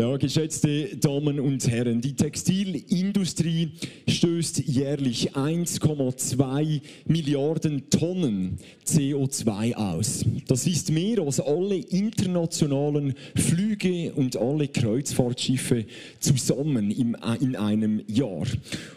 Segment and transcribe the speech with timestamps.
[0.00, 3.72] Ja, geschätzte Damen und Herren, die Textilindustrie
[4.08, 8.56] stößt jährlich 1,2 Milliarden Tonnen
[8.86, 10.24] CO2 aus.
[10.48, 15.84] Das ist mehr als alle internationalen Flüge und alle Kreuzfahrtschiffe
[16.18, 17.14] zusammen in
[17.56, 18.46] einem Jahr.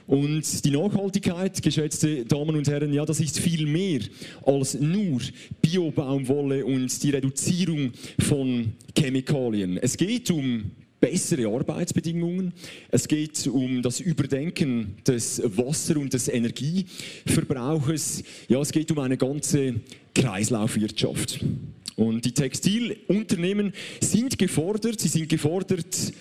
[0.07, 3.99] Und die Nachhaltigkeit, geschätzte Damen und Herren, ja, das ist viel mehr
[4.45, 5.19] als nur
[5.61, 9.75] Biobaumwolle und die Reduzierung von Chemikalien.
[9.75, 10.71] Es geht um
[11.03, 12.53] bessere Arbeitsbedingungen.
[12.89, 18.23] Es geht um das Überdenken des Wasser- und des Energieverbrauches.
[18.47, 19.81] Ja, es geht um eine ganze
[20.15, 21.43] Kreislaufwirtschaft.
[21.97, 26.13] Und die Textilunternehmen sind gefordert, sie sind gefordert,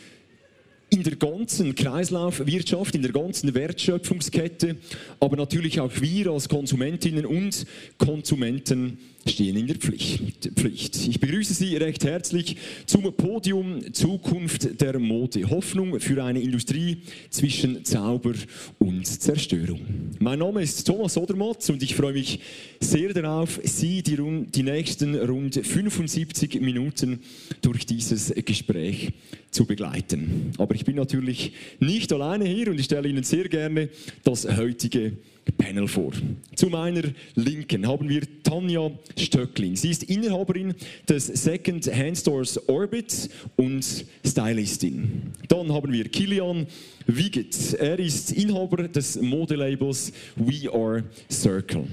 [0.91, 4.77] in der ganzen Kreislaufwirtschaft, in der ganzen Wertschöpfungskette,
[5.21, 7.67] aber natürlich auch wir als Konsumentinnen und
[7.99, 10.97] Konsumenten stehen in der Pflicht.
[11.09, 12.57] Ich begrüße Sie recht herzlich
[12.87, 15.49] zum Podium Zukunft der Mode.
[15.49, 16.99] Hoffnung für eine Industrie
[17.31, 18.35] zwischen Zauber
[18.79, 19.81] und Zerstörung.
[20.19, 22.41] Mein Name ist Thomas Odermatz und ich freue mich
[22.81, 24.17] sehr darauf, Sie die,
[24.55, 27.21] die nächsten rund 75 Minuten
[27.61, 29.13] durch dieses Gespräch
[29.51, 30.53] zu begleiten.
[30.59, 33.89] Aber ich bin natürlich nicht alleine hier und ich stelle Ihnen sehr gerne
[34.25, 35.13] das heutige
[35.59, 36.13] Panel vor.
[36.55, 37.03] Zu meiner
[37.35, 39.77] Linken haben wir Tanja Stöcklin.
[39.77, 40.75] Sie ist Inhaberin
[41.09, 45.33] des Second Hand Stores Orbit und Stylistin.
[45.49, 46.67] Dann haben wir Kilian
[47.07, 47.75] Wiegert.
[47.75, 51.85] Er ist Inhaber des Modelabels We Are Circle.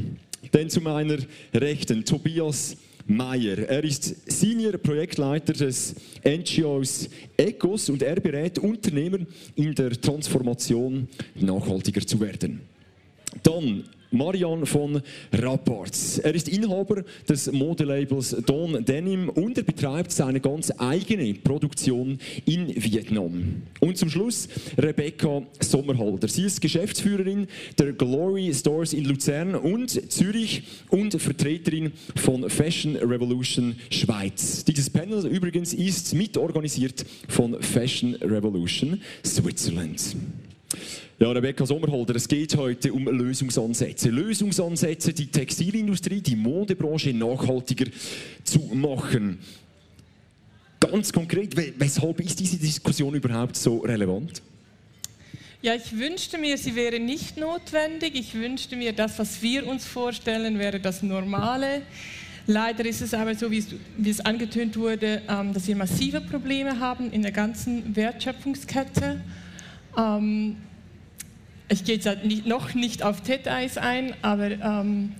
[0.51, 1.17] Dann zu meiner
[1.53, 3.57] Rechten Tobias Meyer.
[3.67, 9.19] Er ist Senior Projektleiter des NGOs ECOS und er berät Unternehmer
[9.55, 12.61] in der Transformation, nachhaltiger zu werden.
[13.43, 15.01] Dann Marian von
[15.33, 16.17] Rapports.
[16.19, 22.73] Er ist Inhaber des Modelabels Don Denim und er betreibt seine ganz eigene Produktion in
[22.75, 23.61] Vietnam.
[23.79, 26.27] Und zum Schluss Rebecca Sommerhalder.
[26.27, 33.75] Sie ist Geschäftsführerin der Glory Stores in Luzern und Zürich und Vertreterin von Fashion Revolution
[33.91, 34.65] Schweiz.
[34.65, 40.15] Dieses Panel übrigens ist mitorganisiert von Fashion Revolution Switzerland.
[41.21, 44.09] Ja, Rebecca Sommerholder, es geht heute um Lösungsansätze.
[44.09, 47.87] Lösungsansätze, die Textilindustrie, die Modebranche nachhaltiger
[48.45, 49.37] zu machen.
[50.79, 54.41] Ganz konkret, weshalb ist diese Diskussion überhaupt so relevant?
[55.61, 58.15] Ja, ich wünschte mir, sie wäre nicht notwendig.
[58.15, 61.81] Ich wünschte mir, das, was wir uns vorstellen, wäre das Normale.
[62.47, 66.21] Leider ist es aber so, wie es, wie es angetönt wurde, ähm, dass wir massive
[66.21, 69.19] Probleme haben in der ganzen Wertschöpfungskette.
[69.97, 70.55] Ähm,
[71.69, 75.11] ich gehe jetzt nicht, noch nicht auf Details ein, aber ähm,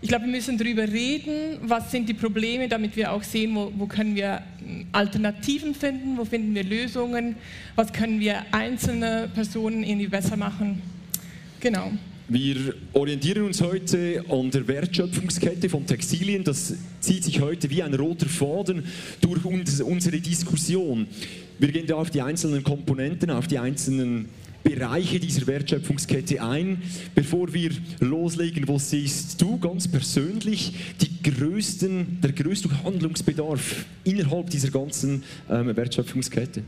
[0.00, 3.72] ich glaube, wir müssen darüber reden, was sind die Probleme, damit wir auch sehen, wo,
[3.76, 7.36] wo, können wir hm, Alternativen finden, wo finden wir Lösungen,
[7.74, 10.80] was können wir einzelne Personen irgendwie besser machen.
[11.60, 11.90] Genau.
[12.28, 16.42] Wir orientieren uns heute an der Wertschöpfungskette von Textilien.
[16.42, 18.84] Das zieht sich heute wie ein roter Faden
[19.20, 21.06] durch unsere Diskussion.
[21.58, 24.28] Wir gehen da auf die einzelnen Komponenten, auf die einzelnen
[24.66, 26.82] Bereiche dieser Wertschöpfungskette ein.
[27.14, 34.70] Bevor wir loslegen, wo siehst du ganz persönlich die größten, der größte Handlungsbedarf innerhalb dieser
[34.70, 36.64] ganzen ähm, Wertschöpfungskette?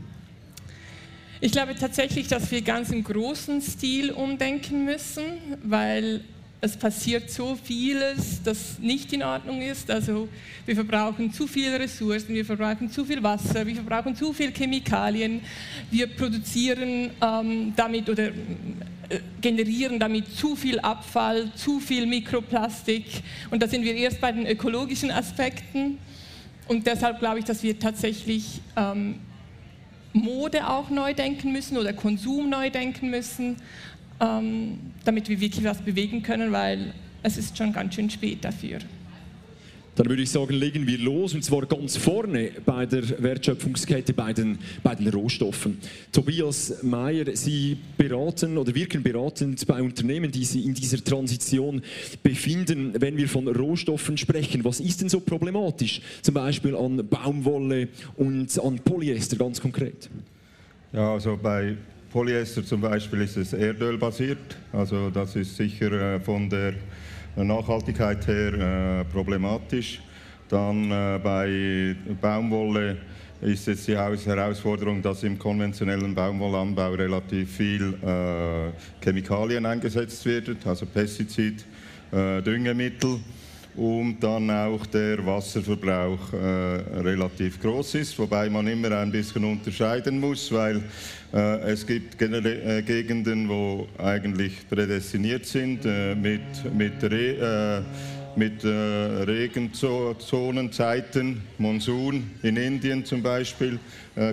[1.41, 5.23] Ich glaube tatsächlich, dass wir ganz im großen Stil umdenken müssen,
[5.63, 6.21] weil
[6.61, 9.89] es passiert so vieles, das nicht in Ordnung ist.
[9.89, 10.27] Also
[10.65, 15.41] wir verbrauchen zu viele Ressourcen, wir verbrauchen zu viel Wasser, wir verbrauchen zu viel Chemikalien,
[15.89, 18.31] wir produzieren ähm, damit oder äh,
[19.39, 23.05] generieren damit zu viel Abfall, zu viel Mikroplastik.
[23.51, 25.97] Und da sind wir erst bei den ökologischen Aspekten.
[26.67, 29.15] Und deshalb glaube ich, dass wir tatsächlich ähm,
[30.11, 33.57] Mode auch neu denken müssen oder Konsum neu denken müssen
[34.19, 36.93] ähm, damit wir wirklich was bewegen können, weil
[37.23, 38.79] es ist schon ganz schön spät dafür.
[39.99, 44.31] Dann würde ich sagen, legen wir los und zwar ganz vorne bei der Wertschöpfungskette, bei
[44.31, 45.77] den, bei den Rohstoffen.
[46.13, 51.81] Tobias Mayer, Sie beraten oder wirken beratend bei Unternehmen, die sich in dieser Transition
[52.23, 52.93] befinden.
[52.97, 55.99] Wenn wir von Rohstoffen sprechen, was ist denn so problematisch?
[56.21, 60.09] Zum Beispiel an Baumwolle und an Polyester ganz konkret.
[60.93, 61.75] Ja, also bei
[62.11, 66.73] Polyester zum Beispiel ist es erdölbasiert, also das ist sicher äh, von der
[67.35, 70.01] Nachhaltigkeit her äh, problematisch.
[70.49, 72.97] Dann äh, bei Baumwolle
[73.41, 77.93] ist jetzt die Herausforderung, dass im konventionellen Baumwollanbau relativ viel
[79.01, 81.63] Chemikalien eingesetzt werden, also Pestizid,
[82.11, 83.21] Düngemittel.
[83.79, 86.35] Und dann auch der Wasserverbrauch äh,
[86.99, 90.83] relativ groß ist, wobei man immer ein bisschen unterscheiden muss, weil
[91.33, 96.41] äh, es gibt äh, Gegenden, wo eigentlich prädestiniert sind äh, mit,
[96.75, 97.85] mit, Re,
[98.35, 103.79] mit Regenzonenzeiten, Monsun in Indien zum Beispiel,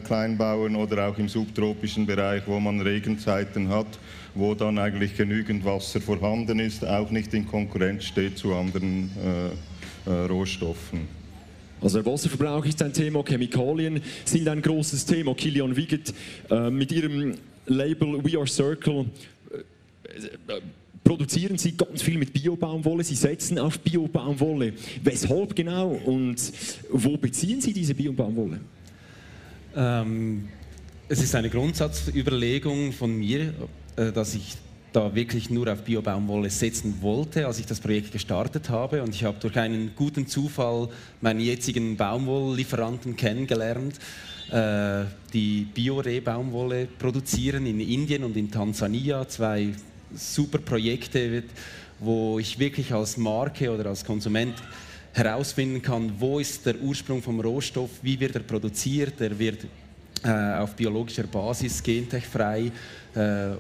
[0.05, 3.99] Kleinbauern oder auch im subtropischen Bereich, wo man Regenzeiten hat
[4.37, 9.11] wo dann eigentlich genügend Wasser vorhanden ist, auch nicht in Konkurrenz steht zu anderen
[10.07, 11.09] äh, äh, Rohstoffen.
[11.81, 15.35] Also der Wasserverbrauch ist ein Thema, Chemikalien sind ein großes Thema.
[15.35, 16.13] Kilian Wiegert
[16.51, 17.35] äh, mit ihrem
[17.67, 19.07] Label We Are Circle
[19.53, 20.61] äh, äh,
[21.05, 24.73] produzieren Sie ganz viel mit Biobaumwolle, Sie setzen auf Biobaumwolle.
[25.05, 26.53] Weshalb genau und
[26.91, 28.61] wo beziehen Sie diese Biobaumwolle?
[29.77, 30.49] Ähm,
[31.09, 33.55] es ist eine Grundsatzüberlegung von mir,
[33.97, 34.57] dass ich
[34.97, 39.03] da wirklich nur auf Biobaumwolle setzen wollte, als ich das Projekt gestartet habe.
[39.03, 40.89] Und ich habe durch einen guten Zufall
[41.21, 43.99] meinen jetzigen Baumwolllieferanten kennengelernt,
[44.51, 45.05] äh,
[45.35, 49.29] die Bio-Reh-Baumwolle produzieren in Indien und in Tansania.
[49.29, 49.75] Zwei
[50.15, 51.43] super Projekte,
[51.99, 54.55] wo ich wirklich als Marke oder als Konsument
[55.13, 59.67] herausfinden kann, wo ist der Ursprung vom Rohstoff, wie wird er produziert, er wird
[60.23, 62.71] äh, auf biologischer Basis, gentechfrei äh,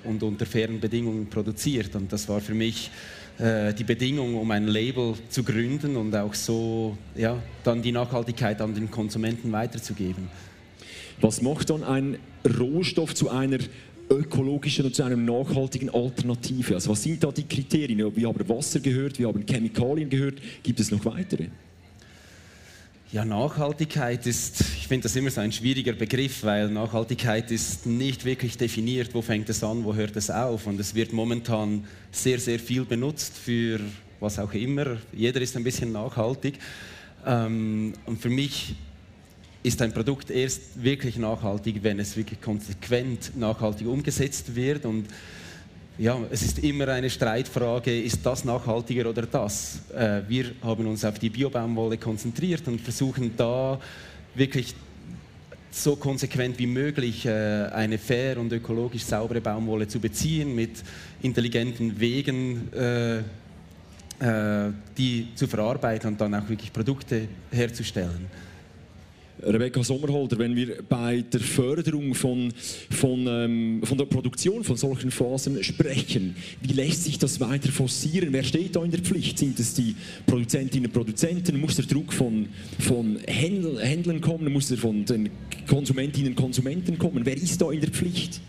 [0.04, 1.94] und unter fairen Bedingungen produziert.
[1.96, 2.90] Und das war für mich
[3.38, 8.60] äh, die Bedingung, um ein Label zu gründen und auch so ja, dann die Nachhaltigkeit
[8.60, 10.28] an den Konsumenten weiterzugeben.
[11.20, 12.18] Was macht dann ein
[12.58, 13.58] Rohstoff zu einer
[14.08, 16.74] ökologischen und zu einer nachhaltigen Alternative?
[16.74, 18.16] Also was sind da die Kriterien?
[18.16, 20.40] Wir haben Wasser gehört, wir haben Chemikalien gehört.
[20.62, 21.48] Gibt es noch weitere?
[23.12, 28.24] Ja, Nachhaltigkeit ist, ich finde das immer so ein schwieriger Begriff, weil Nachhaltigkeit ist nicht
[28.24, 30.66] wirklich definiert, wo fängt es an, wo hört es auf.
[30.66, 33.78] Und es wird momentan sehr, sehr viel benutzt für
[34.18, 34.96] was auch immer.
[35.12, 36.58] Jeder ist ein bisschen nachhaltig.
[37.24, 38.74] Ähm, und für mich
[39.62, 44.84] ist ein Produkt erst wirklich nachhaltig, wenn es wirklich konsequent nachhaltig umgesetzt wird.
[44.84, 45.06] Und
[45.98, 49.80] ja, es ist immer eine Streitfrage, ist das nachhaltiger oder das?
[49.94, 53.80] Äh, wir haben uns auf die Biobaumwolle konzentriert und versuchen da
[54.34, 54.74] wirklich
[55.70, 57.30] so konsequent wie möglich äh,
[57.72, 60.82] eine fair und ökologisch saubere Baumwolle zu beziehen mit
[61.22, 63.22] intelligenten Wegen, äh,
[64.96, 68.26] die zu verarbeiten und dann auch wirklich Produkte herzustellen.
[69.42, 72.52] Rebecca Sommerholder, wenn wir bei der Förderung von,
[72.90, 78.32] von, ähm, von der Produktion von solchen Phasen sprechen, wie lässt sich das weiter forcieren?
[78.32, 79.38] Wer steht da in der Pflicht?
[79.38, 79.94] Sind es die
[80.26, 81.60] Produzentinnen und Produzenten?
[81.60, 82.48] Muss der Druck von,
[82.78, 84.52] von Händl Händlern kommen?
[84.52, 85.30] Muss er von den
[85.68, 87.24] Konsumentinnen und Konsumenten kommen?
[87.24, 88.40] Wer ist da in der Pflicht?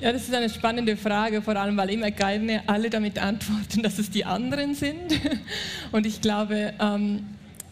[0.00, 3.98] Ja, das ist eine spannende Frage, vor allem weil immer gerne alle damit antworten, dass
[3.98, 5.18] es die anderen sind.
[5.92, 7.20] Und ich glaube, ähm,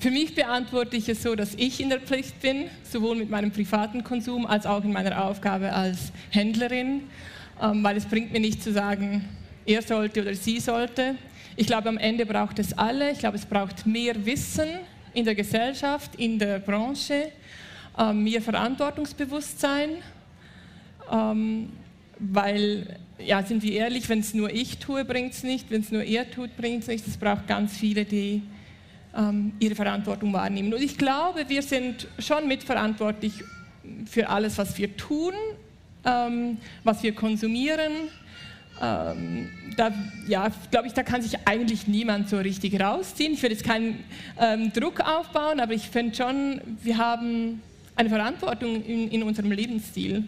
[0.03, 3.53] für mich beantworte ich es so, dass ich in der Pflicht bin, sowohl mit meinem
[3.53, 7.03] privaten Konsum als auch in meiner Aufgabe als Händlerin,
[7.63, 9.25] ähm, weil es bringt mir nicht zu sagen,
[9.65, 11.15] er sollte oder sie sollte.
[11.55, 13.13] Ich glaube, am Ende braucht es alle.
[13.13, 14.69] Ich glaube, es braucht mehr Wissen
[15.15, 17.29] in der Gesellschaft, in der Branche,
[17.97, 19.91] ähm, mehr Verantwortungsbewusstsein,
[21.13, 21.69] ähm,
[22.19, 25.93] weil, ja, sind wir ehrlich, wenn es nur ich tue, bringt es nicht, wenn es
[25.93, 27.07] nur er tut, bringt es nicht.
[27.07, 28.43] Es braucht ganz viele, die
[29.17, 30.73] ähm, ihre Verantwortung wahrnehmen.
[30.73, 33.45] Und ich glaube, wir sind schon mitverantwortlich
[34.07, 35.35] für alles, was wir tun,
[36.05, 37.93] ähm, was wir konsumieren.
[38.81, 39.93] Ähm, da,
[40.27, 43.35] ja, glaube ich, da kann sich eigentlich niemand so richtig rausziehen.
[43.35, 44.03] Ich will jetzt keinen
[44.41, 47.61] ähm, Druck aufbauen, aber ich finde schon, wir haben
[47.95, 50.25] eine Verantwortung in, in unserem Lebensstil.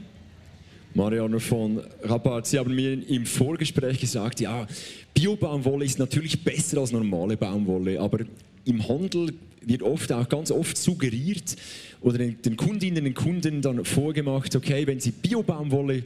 [0.95, 4.65] Marianne von Rappart, Sie haben mir im Vorgespräch gesagt, ja,
[5.13, 8.21] Biobaumwolle ist natürlich besser als normale Baumwolle, aber
[8.65, 9.33] im Handel
[9.63, 11.57] wird oft auch ganz oft suggeriert
[12.01, 16.05] oder den Kundinnen und Kunden dann vorgemacht, okay, wenn sie Biobaumwolle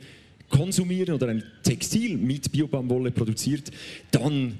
[0.48, 3.70] konsumieren oder ein Textil mit Biobaumwolle produziert,
[4.10, 4.58] dann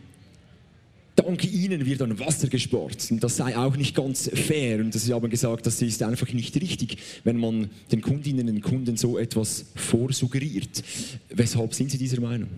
[1.18, 3.10] dank ihnen wird dann Wasser gespart.
[3.10, 4.78] Und das sei auch nicht ganz fair.
[4.78, 8.96] Und sie haben gesagt, das ist einfach nicht richtig, wenn man den Kundinnen und Kunden
[8.96, 10.82] so etwas vorsuggeriert.
[11.30, 12.48] Weshalb sind Sie dieser Meinung?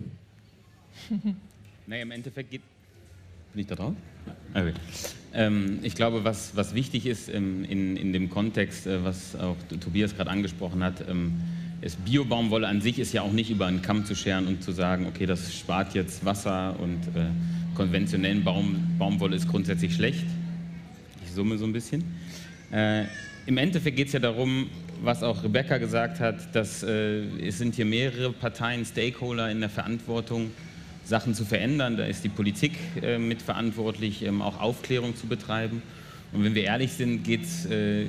[1.87, 2.61] Naja, im Endeffekt geht.
[3.51, 3.97] Bin ich da dran?
[4.53, 4.71] Okay.
[5.33, 9.57] Ähm, ich glaube, was, was wichtig ist ähm, in, in dem Kontext, äh, was auch
[9.81, 11.33] Tobias gerade angesprochen hat, ähm,
[11.81, 14.71] ist Biobaumwolle an sich ist ja auch nicht über einen Kamm zu scheren und zu
[14.71, 17.25] sagen, okay, das spart jetzt Wasser und äh,
[17.81, 20.25] konventionellen Baum, Baumwolle ist grundsätzlich schlecht.
[21.25, 22.03] Ich summe so ein bisschen.
[22.71, 23.05] Äh,
[23.47, 24.67] Im Endeffekt geht es ja darum,
[25.01, 29.69] was auch Rebecca gesagt hat, dass äh, es sind hier mehrere Parteien, Stakeholder in der
[29.69, 30.51] Verantwortung
[31.05, 31.97] Sachen zu verändern.
[31.97, 35.81] Da ist die Politik äh, mitverantwortlich, ähm, auch Aufklärung zu betreiben.
[36.33, 38.05] Und wenn wir ehrlich sind, äh,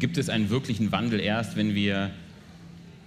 [0.00, 2.10] gibt es einen wirklichen Wandel erst, wenn wir,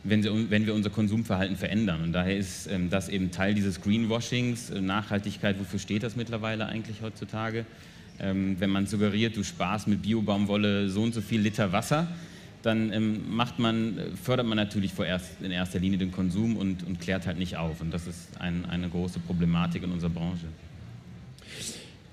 [0.10, 2.02] wenn, sie, wenn wir unser Konsumverhalten verändern.
[2.04, 6.66] Und daher ist ähm, das eben Teil dieses Greenwashings, äh, Nachhaltigkeit, wofür steht das mittlerweile
[6.68, 7.66] eigentlich heutzutage?
[8.20, 12.08] Ähm, wenn man suggeriert, du sparst mit Biobaumwolle so und so viel Liter Wasser,
[12.64, 17.00] dann ähm, macht man, fördert man natürlich vorerst in erster Linie den Konsum und, und
[17.00, 17.82] klärt halt nicht auf.
[17.82, 20.46] Und das ist ein, eine große Problematik in unserer Branche.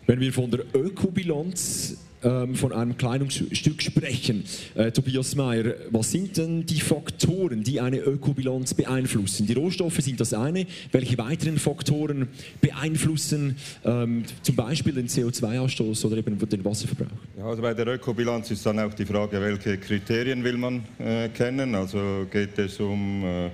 [0.07, 4.45] Wenn wir von der Ökobilanz ähm, von einem Kleidungsstück sprechen.
[4.75, 9.47] Äh, Tobias Mayer, was sind denn die Faktoren, die eine Ökobilanz beeinflussen?
[9.47, 10.67] Die Rohstoffe sind das eine.
[10.91, 12.29] Welche weiteren Faktoren
[12.61, 17.11] beeinflussen ähm, zum Beispiel den CO2-Ausstoß oder eben den Wasserverbrauch?
[17.39, 21.29] Ja, also bei der Ökobilanz ist dann auch die Frage, welche Kriterien will man äh,
[21.29, 21.75] kennen?
[21.75, 23.51] Also geht es um äh,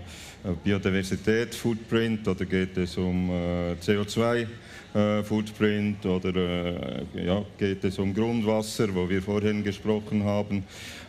[0.65, 4.47] Biodiversität, Footprint oder geht es um äh, CO2?
[4.95, 10.65] Äh, Footprint oder äh, ja, geht es um Grundwasser, wo wir vorhin gesprochen haben.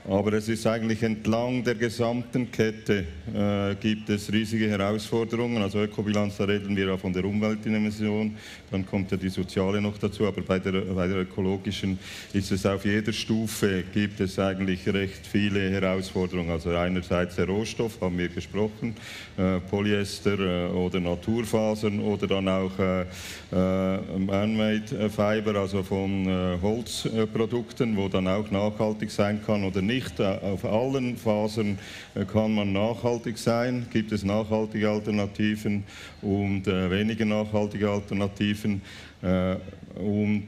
[0.07, 5.61] Aber es ist eigentlich entlang der gesamten Kette äh, gibt es riesige Herausforderungen.
[5.61, 8.35] Also Ökobilanz, da reden wir ja von der Umweltdimension,
[8.71, 11.99] dann kommt ja die soziale noch dazu, aber bei der, bei der ökologischen
[12.33, 16.49] ist es auf jeder Stufe, gibt es eigentlich recht viele Herausforderungen.
[16.51, 18.95] Also einerseits der Rohstoff, haben wir gesprochen,
[19.37, 26.57] äh, Polyester äh, oder Naturfasern oder dann auch äh, äh, Man-Made Fiber, also von äh,
[26.61, 31.77] Holzprodukten, wo dann auch nachhaltig sein kann oder nicht äh, auf allen Fasern
[32.15, 33.87] äh, kann man nachhaltig sein.
[33.91, 35.83] Gibt es nachhaltige Alternativen
[36.21, 38.60] und äh, weniger nachhaltige Alternativen.
[38.63, 40.43] Und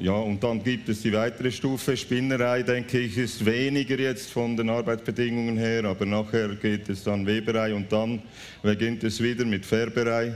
[0.00, 1.94] ja, und dann gibt es die weitere Stufe.
[1.94, 7.26] Spinnerei, denke ich, ist weniger jetzt von den Arbeitsbedingungen her, aber nachher geht es dann
[7.26, 8.22] Weberei und dann
[8.62, 10.32] beginnt es wieder mit Färberei,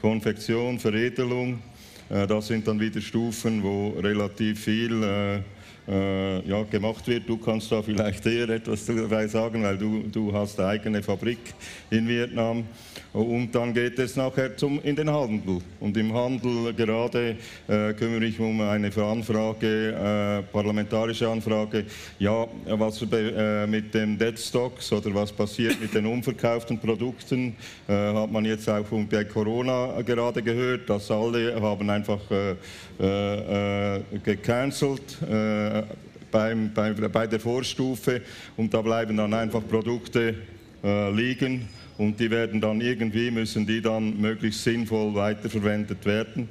[0.00, 1.60] Konfektion, Veredelung.
[2.08, 5.44] Das sind dann wieder Stufen, wo relativ viel
[5.88, 7.28] äh, ja, gemacht wird.
[7.28, 11.38] Du kannst da vielleicht eher etwas dabei sagen, weil du, du hast eine eigene Fabrik
[11.90, 12.64] in Vietnam.
[13.12, 15.60] Und dann geht es nachher zum, in den Handel.
[15.78, 17.36] Und im Handel gerade
[17.68, 21.84] äh, kümmere ich mich um eine Anfrage, äh, parlamentarische Anfrage,
[22.18, 27.56] ja, was äh, mit den Dead Stocks oder was passiert mit den unverkauften Produkten,
[27.88, 35.18] äh, hat man jetzt auch bei Corona gerade gehört, dass alle haben einfach äh, gecancelt
[36.30, 38.20] beim, bei, bei der Vorstufe
[38.56, 40.34] und da bleiben dann einfach Produkte
[40.82, 46.48] liegen und die werden dann irgendwie, müssen die dann möglichst sinnvoll weiterverwendet werden.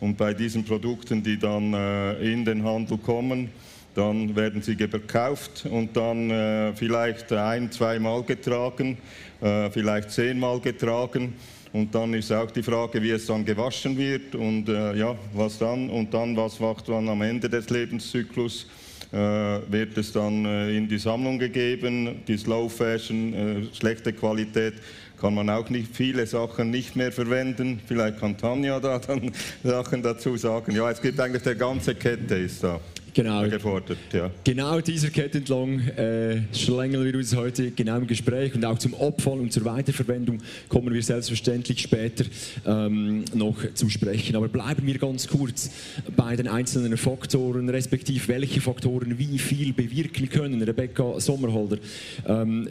[0.00, 3.48] Und bei diesen Produkten, die dann äh, in den Handel kommen,
[3.94, 8.98] dann werden sie gekauft und dann äh, vielleicht ein, zweimal getragen,
[9.40, 11.34] äh, vielleicht zehnmal getragen.
[11.74, 15.58] Und dann ist auch die Frage, wie es dann gewaschen wird und äh, ja, was
[15.58, 18.66] dann und dann, was macht man am Ende des Lebenszyklus.
[19.12, 22.22] Äh, wird es dann äh, in die Sammlung gegeben.
[22.28, 24.74] Die Slow Fashion, äh, schlechte Qualität,
[25.20, 27.80] kann man auch nicht viele Sachen nicht mehr verwenden.
[27.84, 29.32] Vielleicht kann Tanja da dann
[29.64, 30.76] Sachen dazu sagen.
[30.76, 32.80] Ja, es gibt eigentlich der ganze Kette ist da
[33.14, 33.98] genau, gefordert.
[34.12, 34.30] Ja.
[34.42, 38.94] Genau dieser Kette entlang äh, schlängeln wir uns heute genau im Gespräch und auch zum
[38.94, 42.24] Abfall und zur Weiterverwendung kommen wir selbstverständlich später
[42.66, 44.36] ähm, noch zu sprechen.
[44.36, 45.70] Aber bleiben wir ganz kurz
[46.16, 50.62] bei den einzelnen Faktoren, respektive welche Faktoren wie viel bewirken können.
[50.62, 51.78] Rebecca Sommerholder,
[52.26, 52.68] ähm,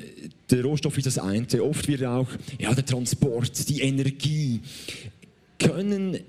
[0.52, 1.48] der Rohstoff ist das eine.
[1.62, 2.28] Oft wird auch
[2.60, 4.62] ja, der Transport, die Energie
[5.58, 6.20] können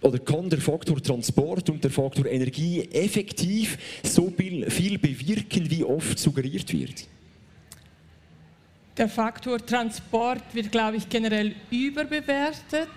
[0.00, 6.18] oder kann der Faktor Transport und der Faktor Energie effektiv so viel bewirken, wie oft
[6.18, 7.06] suggeriert wird?
[8.96, 12.88] Der Faktor Transport wird, glaube ich, generell überbewertet.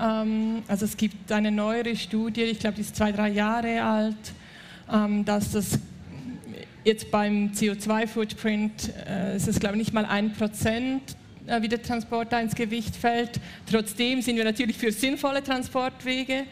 [0.00, 4.32] Ähm, also es gibt eine neuere Studie, ich glaube, die ist zwei, drei Jahre alt,
[4.92, 5.78] ähm, dass das
[6.84, 11.16] jetzt beim CO2-Footprint äh, ist glaube ich, nicht mal ein Prozent
[11.46, 13.40] äh, wie der Transport ins Gewicht fällt.
[13.70, 16.44] Trotzdem sind wir natürlich für sinnvolle Transportwege.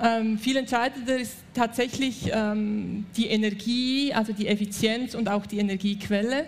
[0.00, 6.46] Ähm, viel entscheidender ist tatsächlich ähm, die Energie, also die Effizienz und auch die Energiequelle.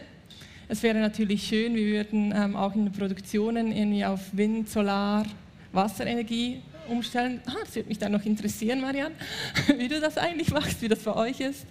[0.68, 5.26] Es wäre natürlich schön, wir würden ähm, auch in den Produktionen irgendwie auf Wind, Solar,
[5.72, 7.40] Wasserenergie umstellen.
[7.46, 9.14] Ah, das würde mich dann noch interessieren, Marianne,
[9.78, 11.66] wie du das eigentlich machst, wie das bei euch ist.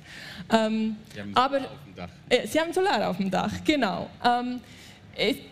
[0.52, 2.10] Ähm, Sie haben Solar aber, auf dem Dach.
[2.28, 4.10] Äh, Sie haben Solar auf dem Dach, genau.
[4.26, 4.60] Ähm,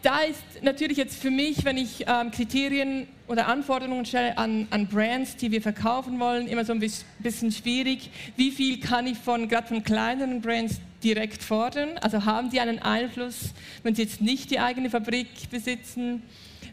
[0.02, 4.88] da ist natürlich jetzt für mich, wenn ich ähm, Kriterien oder Anforderungen stelle an, an,
[4.88, 8.10] Brands, die wir verkaufen wollen, immer so ein bisschen schwierig.
[8.38, 11.98] Wie viel kann ich von gerade von kleineren Brands direkt fordern?
[12.02, 16.22] Also haben die einen Einfluss, wenn sie jetzt nicht die eigene Fabrik besitzen?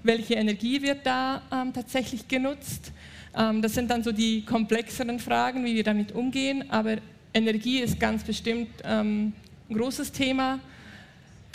[0.02, 2.92] Welche Energie wird da ähm, tatsächlich genutzt?
[3.36, 6.70] Ähm, das sind dann so die komplexeren Fragen, wie wir damit umgehen.
[6.70, 6.96] Aber
[7.32, 9.32] Energie ist ganz bestimmt ähm,
[9.68, 10.60] ein großes Thema.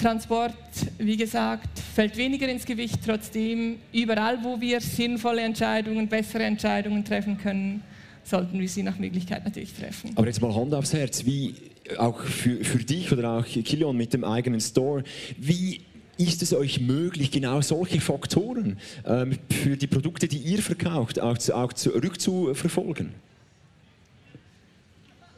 [0.02, 0.54] Transport,
[0.98, 3.00] wie gesagt, fällt weniger ins Gewicht.
[3.06, 7.84] Trotzdem, überall, wo wir sinnvolle Entscheidungen, bessere Entscheidungen treffen können,
[8.24, 10.12] sollten wir sie nach Möglichkeit natürlich treffen.
[10.16, 11.56] Aber jetzt mal Hand aufs Herz, wie
[11.98, 15.04] auch für, für dich oder auch Kilian mit dem eigenen Store,
[15.38, 15.82] wie
[16.18, 21.38] ist es euch möglich, genau solche Faktoren ähm, für die Produkte, die ihr verkauft, auch,
[21.38, 23.14] zu, auch zurückzuverfolgen?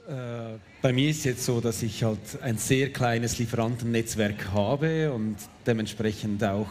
[0.07, 5.35] Äh, bei mir ist jetzt so, dass ich halt ein sehr kleines Lieferantennetzwerk habe und
[5.67, 6.67] dementsprechend auch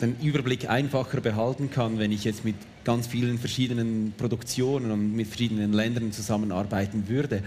[0.00, 5.26] den Überblick einfacher behalten kann, wenn ich jetzt mit ganz vielen verschiedenen Produktionen und mit
[5.26, 7.42] verschiedenen Ländern zusammenarbeiten würde.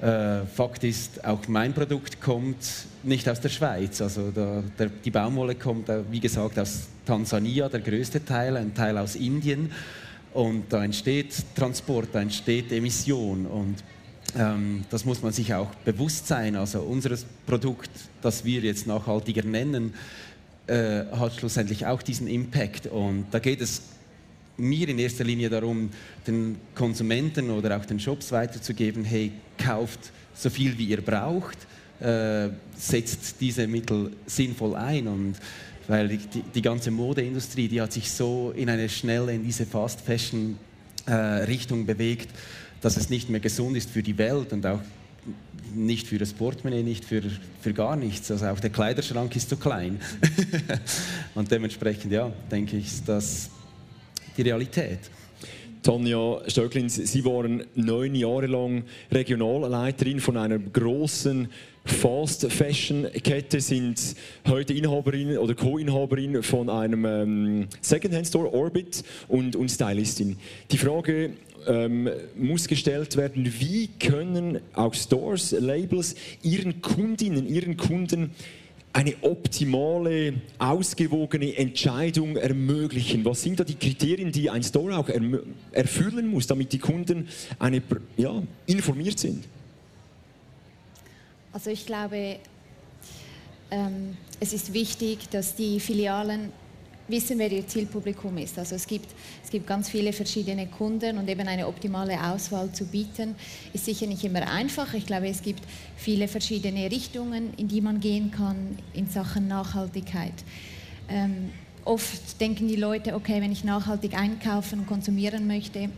[0.00, 2.56] Äh, Fakt ist, auch mein Produkt kommt
[3.02, 4.00] nicht aus der Schweiz.
[4.00, 8.74] Also der, der, die Baumwolle kommt, äh, wie gesagt, aus Tansania, der größte Teil, ein
[8.74, 9.70] Teil aus Indien.
[10.32, 13.46] Und da entsteht Transport, da entsteht Emission.
[13.46, 13.76] Und
[14.90, 16.56] das muss man sich auch bewusst sein.
[16.56, 17.90] Also unser Produkt,
[18.22, 19.94] das wir jetzt nachhaltiger nennen,
[20.66, 22.86] äh, hat schlussendlich auch diesen Impact.
[22.86, 23.82] Und da geht es
[24.56, 25.90] mir in erster Linie darum,
[26.26, 31.58] den Konsumenten oder auch den Shops weiterzugeben, hey, kauft so viel wie ihr braucht,
[32.00, 35.36] äh, setzt diese Mittel sinnvoll ein und
[35.86, 40.00] weil die, die, ganze Modeindustrie, die hat sich so in eine schnelle, in diese Fast
[40.00, 40.56] Fashion
[41.06, 41.46] äh,
[41.84, 42.30] bewegt,
[42.84, 44.80] dass es nicht mehr gesund ist für die Welt und auch
[45.74, 47.22] nicht für das Portemonnaie, nicht für,
[47.62, 48.30] für gar nichts.
[48.30, 49.98] Also auch der Kleiderschrank ist zu klein.
[51.34, 53.48] und dementsprechend, ja, denke ich, ist das
[54.36, 54.98] die Realität.
[55.82, 61.48] Tanja Stöcklins, Sie waren neun Jahre lang Regionalleiterin von einer großen
[61.86, 64.14] Fast Fashion Kette, sind
[64.46, 70.36] heute Inhaberin oder Co-Inhaberin von einem ähm, Secondhand Store Orbit und, und Stylistin.
[70.70, 71.32] Die Frage
[71.66, 78.30] ähm, muss gestellt werden, wie können auch Stores, Labels ihren Kundinnen, ihren Kunden
[78.92, 83.24] eine optimale, ausgewogene Entscheidung ermöglichen?
[83.24, 85.08] Was sind da die Kriterien, die ein Store auch
[85.72, 87.82] erfüllen muss, damit die Kunden eine,
[88.16, 89.44] ja, informiert sind?
[91.52, 92.36] Also ich glaube,
[93.70, 96.52] ähm, es ist wichtig, dass die Filialen
[97.08, 98.58] wissen, wer ihr Zielpublikum ist.
[98.58, 99.08] Also es gibt,
[99.42, 103.34] es gibt ganz viele verschiedene Kunden und eben eine optimale Auswahl zu bieten,
[103.72, 104.94] ist sicher nicht immer einfach.
[104.94, 105.62] Ich glaube, es gibt
[105.96, 110.32] viele verschiedene Richtungen, in die man gehen kann in Sachen Nachhaltigkeit.
[111.08, 111.50] Ähm,
[111.84, 115.90] oft denken die Leute, okay, wenn ich nachhaltig einkaufen und konsumieren möchte,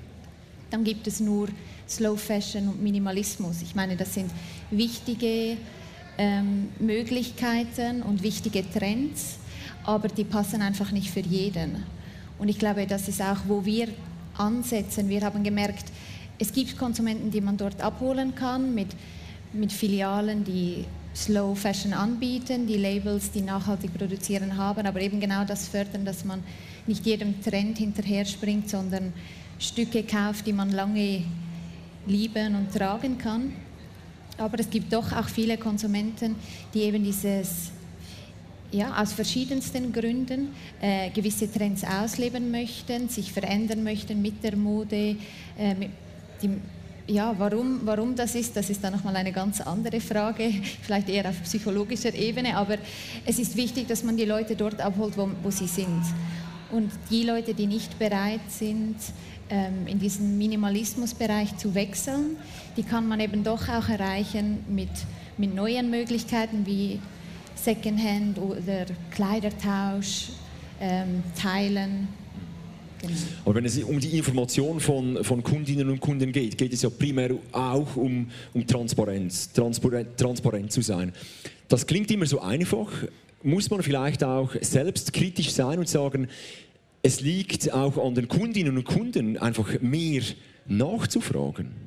[0.71, 1.49] dann gibt es nur
[1.89, 3.63] Slow Fashion und Minimalismus.
[3.63, 4.31] Ich meine, das sind
[4.73, 5.57] wichtige
[6.19, 9.39] ähm, Möglichkeiten und wichtige Trends
[9.87, 11.85] aber die passen einfach nicht für jeden.
[12.39, 13.89] Und ich glaube, das ist auch, wo wir
[14.37, 15.09] ansetzen.
[15.09, 15.85] Wir haben gemerkt,
[16.39, 18.89] es gibt Konsumenten, die man dort abholen kann mit,
[19.53, 25.45] mit Filialen, die Slow Fashion anbieten, die Labels, die nachhaltig produzieren haben, aber eben genau
[25.45, 26.43] das fördern, dass man
[26.87, 29.15] nicht jedem Trend hinterher springt, sondern
[29.59, 31.23] Stücke kauft, die man lange
[32.07, 33.53] lieben und tragen kann.
[34.37, 36.35] Aber es gibt doch auch viele Konsumenten,
[36.75, 37.71] die eben dieses
[38.73, 40.49] ja, aus verschiedensten Gründen
[40.81, 45.17] äh, gewisse Trends ausleben möchten, sich verändern möchten mit der Mode.
[45.59, 45.91] Äh, mit
[46.43, 46.51] die,
[47.09, 50.51] ja, warum, warum das ist, das ist dann nochmal eine ganz andere Frage,
[50.83, 52.79] vielleicht eher auf psychologischer Ebene, aber
[53.25, 56.03] es ist wichtig, dass man die Leute dort abholt, wo, wo sie sind.
[56.73, 58.97] Und die Leute, die nicht bereit sind,
[59.51, 62.37] ähm, in diesen Minimalismusbereich zu wechseln,
[62.77, 64.91] die kann man eben doch auch erreichen mit,
[65.39, 67.01] mit neuen Möglichkeiten wie
[67.67, 70.29] Secondhand oder Kleidertausch,
[70.81, 72.07] ähm, Teilen.
[73.01, 73.13] Genau.
[73.45, 76.91] Aber wenn es um die Information von, von Kundinnen und Kunden geht, geht es ja
[76.91, 81.13] primär auch um, um Transparenz, transparent, transparent zu sein.
[81.67, 82.89] Das klingt immer so einfach,
[83.43, 86.29] muss man vielleicht auch selbst kritisch sein und sagen,
[87.03, 90.23] es liegt auch an den Kundinnen und Kunden, einfach mehr
[90.69, 91.86] nachzufragen.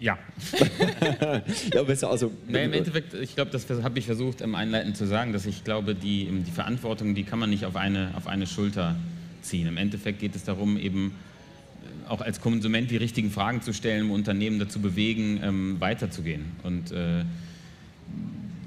[0.00, 0.18] Ja.
[1.72, 5.32] ja also, nee, Im Endeffekt, ich glaube, das habe ich versucht im Einleiten zu sagen,
[5.32, 8.96] dass ich glaube, die, die Verantwortung, die kann man nicht auf eine, auf eine Schulter
[9.42, 9.66] ziehen.
[9.66, 11.12] Im Endeffekt geht es darum, eben
[12.06, 16.44] äh, auch als Konsument die richtigen Fragen zu stellen, um Unternehmen dazu bewegen, ähm, weiterzugehen.
[16.62, 17.24] Und äh,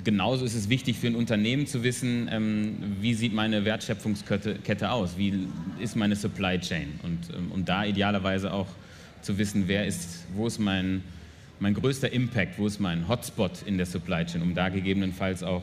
[0.03, 5.17] genauso ist es wichtig für ein Unternehmen zu wissen, ähm, wie sieht meine Wertschöpfungskette aus,
[5.17, 5.47] wie
[5.79, 8.67] ist meine Supply Chain und ähm, um da idealerweise auch
[9.21, 11.03] zu wissen, wer ist, wo ist mein
[11.61, 15.61] mein größter Impact, wo ist mein Hotspot in der Supply Chain, um da gegebenenfalls auch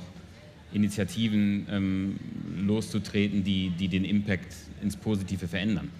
[0.72, 2.16] Initiativen ähm,
[2.56, 5.90] loszutreten, die, die den Impact ins Positive verändern.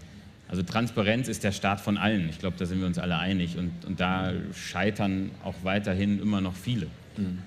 [0.47, 2.29] Also Transparenz ist der Start von allen.
[2.29, 3.59] Ich glaube, da sind wir uns alle einig.
[3.59, 6.87] Und, und da scheitern auch weiterhin immer noch viele.
[7.17, 7.39] Mhm.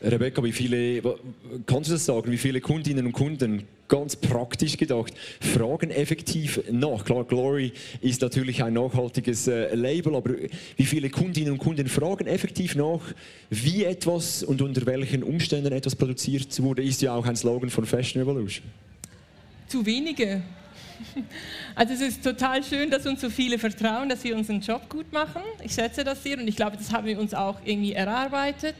[0.00, 1.02] Rebecca, wie viele,
[1.66, 7.04] kannst du das sagen, wie viele Kundinnen und Kunden ganz praktisch gedacht, fragen effektiv nach.
[7.04, 10.34] Klar, Glory ist natürlich ein nachhaltiges äh, Label, aber
[10.76, 13.00] wie viele Kundinnen und Kunden fragen effektiv nach,
[13.50, 17.84] wie etwas und unter welchen Umständen etwas produziert wurde, ist ja auch ein Slogan von
[17.84, 18.66] Fashion Evolution.
[19.68, 20.42] Zu wenige.
[21.74, 25.12] Also es ist total schön, dass uns so viele vertrauen, dass wir unseren Job gut
[25.12, 25.42] machen.
[25.64, 28.76] Ich schätze das sehr und ich glaube, das haben wir uns auch irgendwie erarbeitet.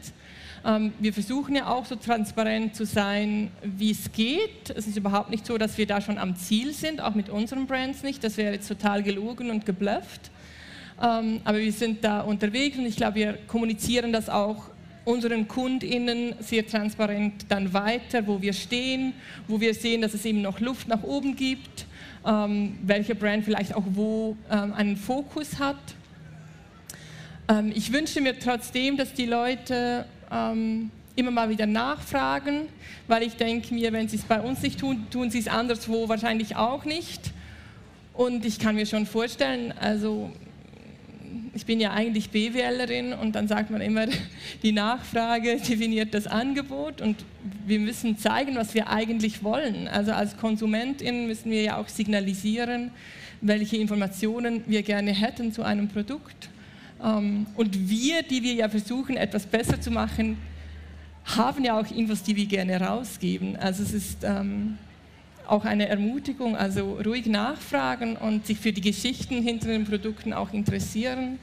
[0.65, 4.71] Ähm, wir versuchen ja auch so transparent zu sein, wie es geht.
[4.75, 7.67] Es ist überhaupt nicht so, dass wir da schon am Ziel sind, auch mit unseren
[7.67, 8.23] Brands nicht.
[8.23, 10.31] Das wäre jetzt total gelogen und geblufft.
[11.01, 14.69] Ähm, aber wir sind da unterwegs und ich glaube, wir kommunizieren das auch
[15.03, 19.13] unseren KundInnen sehr transparent dann weiter, wo wir stehen,
[19.47, 21.85] wo wir sehen, dass es eben noch Luft nach oben gibt,
[22.25, 25.77] ähm, welche Brand vielleicht auch wo einen Fokus hat.
[27.75, 32.67] ich wünsche mir trotzdem, dass die Leute ähm, immer mal wieder nachfragen,
[33.07, 36.09] weil ich denke mir, wenn sie es bei uns nicht tun, tun sie es anderswo
[36.09, 37.31] wahrscheinlich auch nicht.
[38.13, 40.31] Und ich kann mir schon vorstellen, also
[41.53, 44.07] ich bin ja eigentlich BWLerin und dann sagt man immer,
[44.63, 47.23] die Nachfrage definiert das Angebot und
[47.65, 49.87] wir müssen zeigen, was wir eigentlich wollen.
[49.87, 52.91] Also als KonsumentInnen müssen wir ja auch signalisieren,
[53.41, 56.49] welche Informationen wir gerne hätten zu einem Produkt.
[57.05, 60.37] Ähm, und wir, die wir ja versuchen, etwas besser zu machen,
[61.25, 63.55] haben ja auch Infos, die wir gerne rausgeben.
[63.55, 64.77] Also es ist ähm,
[65.47, 70.53] auch eine Ermutigung, also ruhig nachfragen und sich für die Geschichten hinter den Produkten auch
[70.53, 71.39] interessieren.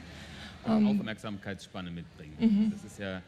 [0.67, 2.33] Ähm, Aufmerksamkeitsspanne mitbringen.
[2.39, 2.71] Mhm.
[2.71, 3.21] Das ist ja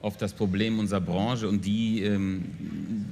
[0.00, 2.44] oft das Problem unserer Branche und die, ähm,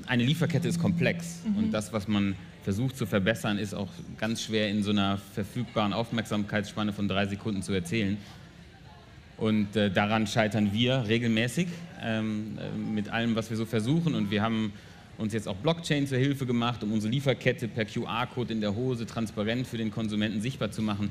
[0.06, 1.56] eine Lieferkette ist komplex mhm.
[1.56, 5.92] und das, was man versucht zu verbessern, ist auch ganz schwer in so einer verfügbaren
[5.92, 8.16] Aufmerksamkeitsspanne von drei Sekunden zu erzählen.
[9.36, 11.68] Und äh, daran scheitern wir regelmäßig
[12.02, 14.14] ähm, äh, mit allem, was wir so versuchen.
[14.14, 14.72] Und wir haben
[15.18, 19.06] uns jetzt auch Blockchain zur Hilfe gemacht, um unsere Lieferkette per QR-Code in der Hose
[19.06, 21.10] transparent für den Konsumenten sichtbar zu machen.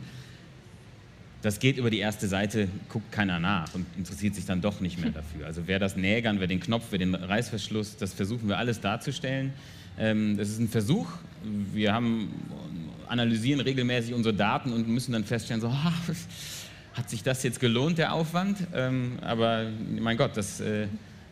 [1.42, 5.02] Das geht über die erste Seite, guckt keiner nach und interessiert sich dann doch nicht
[5.02, 5.46] mehr dafür.
[5.46, 9.52] Also wer das Nägern, wer den Knopf, wer den Reißverschluss, das versuchen wir alles darzustellen.
[10.00, 11.08] Ähm, das ist ein Versuch.
[11.74, 12.34] Wir haben,
[13.08, 16.02] analysieren regelmäßig unsere Daten und müssen dann feststellen, so, ach,
[16.94, 18.58] hat sich das jetzt gelohnt, der Aufwand?
[18.74, 19.66] Ähm, aber
[20.00, 20.88] mein Gott, das, äh,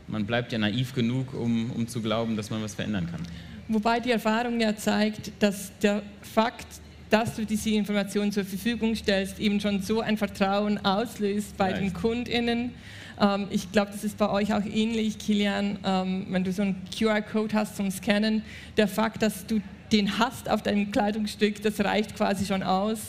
[0.07, 3.21] man bleibt ja naiv genug, um, um zu glauben, dass man was verändern kann.
[3.67, 6.67] Wobei die Erfahrung ja zeigt, dass der Fakt,
[7.09, 11.81] dass du diese Informationen zur Verfügung stellst, eben schon so ein Vertrauen auslöst bei Vielleicht.
[11.81, 12.71] den KundInnen.
[13.19, 16.81] Ähm, ich glaube, das ist bei euch auch ähnlich, Kilian, ähm, wenn du so einen
[16.97, 18.43] QR-Code hast zum Scannen.
[18.77, 22.99] Der Fakt, dass du den hast auf deinem Kleidungsstück, das reicht quasi schon aus.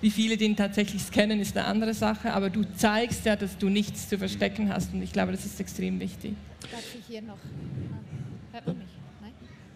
[0.00, 3.68] Wie viele den tatsächlich scannen, ist eine andere Sache, aber du zeigst ja, dass du
[3.68, 6.34] nichts zu verstecken hast und ich glaube, das ist extrem wichtig.
[6.62, 7.34] Darf ich hier noch?
[7.34, 8.86] Ah, hört man mich?
[9.20, 9.32] Nein?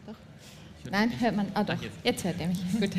[0.07, 0.90] Doch?
[0.90, 1.46] Nein, hört man.
[1.55, 1.77] Ah, doch.
[2.03, 2.59] Jetzt hört er mich.
[2.81, 2.90] Gut.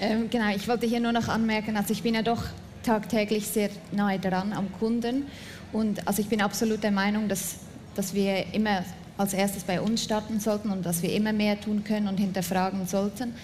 [0.00, 2.42] Ähm, genau, ich wollte hier nur noch anmerken, also ich bin ja doch
[2.82, 5.26] tagtäglich sehr nahe dran am Kunden
[5.72, 7.56] und also ich bin absolut der Meinung, dass,
[7.94, 8.84] dass wir immer
[9.18, 12.86] als erstes bei uns starten sollten und dass wir immer mehr tun können und hinterfragen
[12.86, 13.34] sollten.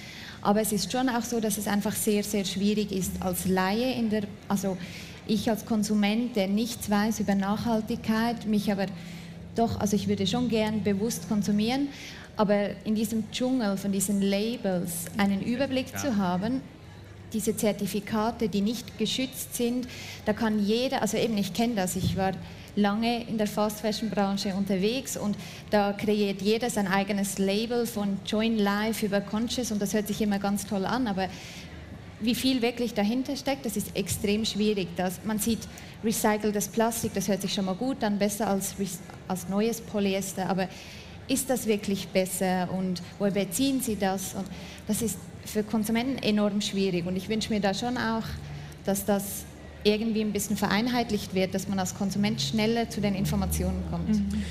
[0.43, 3.95] Aber es ist schon auch so, dass es einfach sehr, sehr schwierig ist als Laie
[3.95, 4.77] in der, also
[5.27, 8.87] ich als Konsument, der nichts weiß über Nachhaltigkeit, mich aber
[9.55, 11.89] doch, also ich würde schon gern bewusst konsumieren,
[12.37, 16.61] aber in diesem Dschungel von diesen Labels einen Überblick zu haben,
[17.33, 19.87] diese Zertifikate, die nicht geschützt sind,
[20.25, 22.33] da kann jeder, also eben ich kenne das, ich war
[22.77, 25.37] lange in der Fast Fashion Branche unterwegs und
[25.71, 30.21] da kreiert jeder sein eigenes Label von Join Life über Conscious und das hört sich
[30.23, 31.29] immer ganz toll an, aber
[32.21, 34.89] wie viel wirklich dahinter steckt, das ist extrem schwierig.
[34.97, 35.59] Das, man sieht
[36.05, 38.77] recyceltes Plastik, das hört sich schon mal gut an, besser als,
[39.27, 40.69] als neues Polyester, aber
[41.29, 44.35] ist das wirklich besser und woher beziehen Sie das?
[44.35, 44.47] Und
[44.87, 48.25] das ist für Konsumenten enorm schwierig und ich wünsche mir da schon auch,
[48.85, 49.45] dass das
[49.85, 54.09] irgendwie ein bisschen vereinheitlicht wird, dass man als Konsument schneller zu den Informationen kommt.
[54.09, 54.43] Mhm.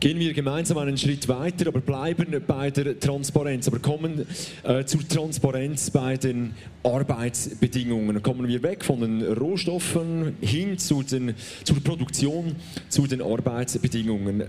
[0.00, 4.26] Gehen wir gemeinsam einen Schritt weiter, aber bleiben bei der Transparenz, aber kommen
[4.62, 8.22] äh, zur Transparenz bei den Arbeitsbedingungen.
[8.22, 12.54] Kommen wir weg von den Rohstoffen hin zu den, zur Produktion,
[12.88, 14.44] zu den Arbeitsbedingungen.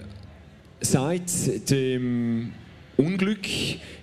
[0.82, 2.52] Seit dem
[3.00, 3.48] Unglück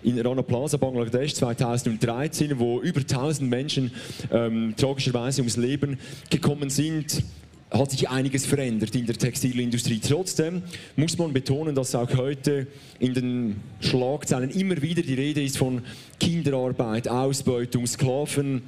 [0.04, 3.90] in Rana Plaza, Bangladesch 2013, wo über 1000 Menschen
[4.32, 5.98] ähm, tragischerweise ums Leben
[6.30, 7.22] gekommen sind,
[7.70, 10.00] hat sich einiges verändert in der Textilindustrie.
[10.00, 10.62] Trotzdem
[10.96, 15.82] muss man betonen, dass auch heute in den Schlagzeilen immer wieder die Rede ist von
[16.18, 18.62] Kinderarbeit, Ausbeutung, Sklaven,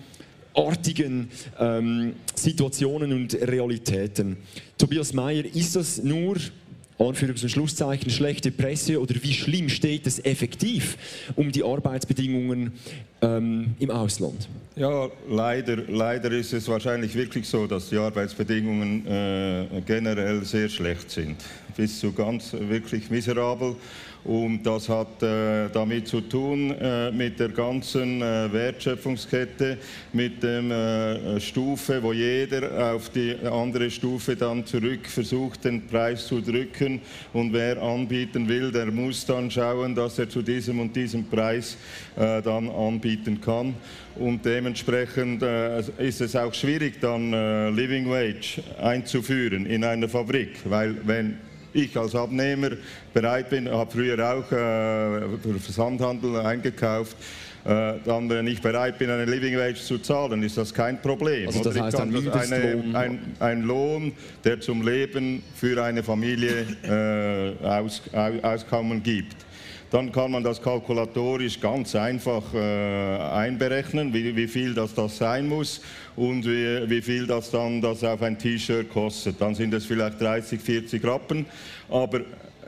[0.52, 4.36] artigen ähm, Situationen und Realitäten.
[4.76, 6.36] Tobias Mayer, ist das nur
[6.98, 10.96] Anführungs- und Schlusszeichen, schlechte Presse oder wie schlimm steht es effektiv
[11.36, 12.72] um die Arbeitsbedingungen
[13.22, 14.48] ähm, im Ausland?
[14.74, 21.10] Ja, leider, leider ist es wahrscheinlich wirklich so, dass die Arbeitsbedingungen äh, generell sehr schlecht
[21.10, 21.36] sind.
[21.76, 23.76] Bis zu ganz wirklich miserabel.
[24.28, 29.78] Und das hat äh, damit zu tun, äh, mit der ganzen äh, Wertschöpfungskette,
[30.12, 36.26] mit der äh, Stufe, wo jeder auf die andere Stufe dann zurück versucht, den Preis
[36.26, 37.00] zu drücken.
[37.32, 41.78] Und wer anbieten will, der muss dann schauen, dass er zu diesem und diesem Preis
[42.14, 43.76] äh, dann anbieten kann.
[44.14, 47.30] Und dementsprechend äh, ist es auch schwierig, dann
[47.74, 52.70] Living Wage einzuführen in einer Fabrik, weil wenn ich als Abnehmer
[53.12, 57.16] bereit bin, habe früher auch äh, für Versandhandel eingekauft,
[57.64, 61.48] äh, dann, wenn ich bereit bin, eine Living Wage zu zahlen, ist das kein Problem.
[61.48, 64.12] Also das heißt ein, eine, ein, ein, Lohn,
[64.44, 68.02] der zum Leben für eine Familie äh, aus,
[68.42, 69.47] Auskommen gibt
[69.90, 75.48] dann kann man das kalkulatorisch ganz einfach äh, einberechnen, wie, wie, viel das, das sein
[75.48, 75.80] muss
[76.16, 79.40] und wie, wie viel das dann das auf ein T-Shirt kostet.
[79.40, 81.46] Dann sind es vielleicht 30, 40 Rappen,
[81.88, 82.20] aber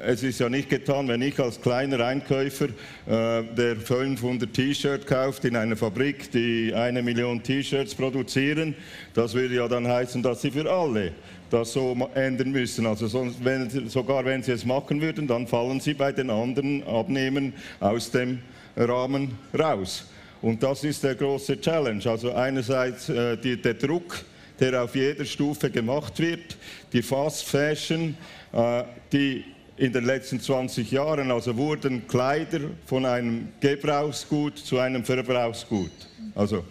[0.02, 2.68] es ist ja nicht getan, wenn ich als kleiner Einkäufer,
[3.06, 8.74] äh, der 500 T-Shirts kauft in einer Fabrik, die eine Million T-Shirts produzieren,
[9.12, 11.12] das würde ja dann heißen, dass sie für alle
[11.51, 12.87] das so ändern müssen.
[12.87, 16.83] Also sonst, wenn, sogar wenn sie es machen würden, dann fallen sie bei den anderen
[16.87, 18.41] Abnehmern aus dem
[18.77, 20.07] Rahmen raus.
[20.43, 22.05] Und das ist der große Challenge.
[22.07, 24.25] Also einerseits äh, die, der Druck,
[24.59, 26.57] der auf jeder Stufe gemacht wird,
[26.93, 28.17] die Fast Fashion,
[28.53, 29.45] äh, die
[29.77, 35.91] in den letzten 20 Jahren, also wurden Kleider von einem Gebrauchsgut zu einem Verbrauchsgut.
[36.35, 36.65] Also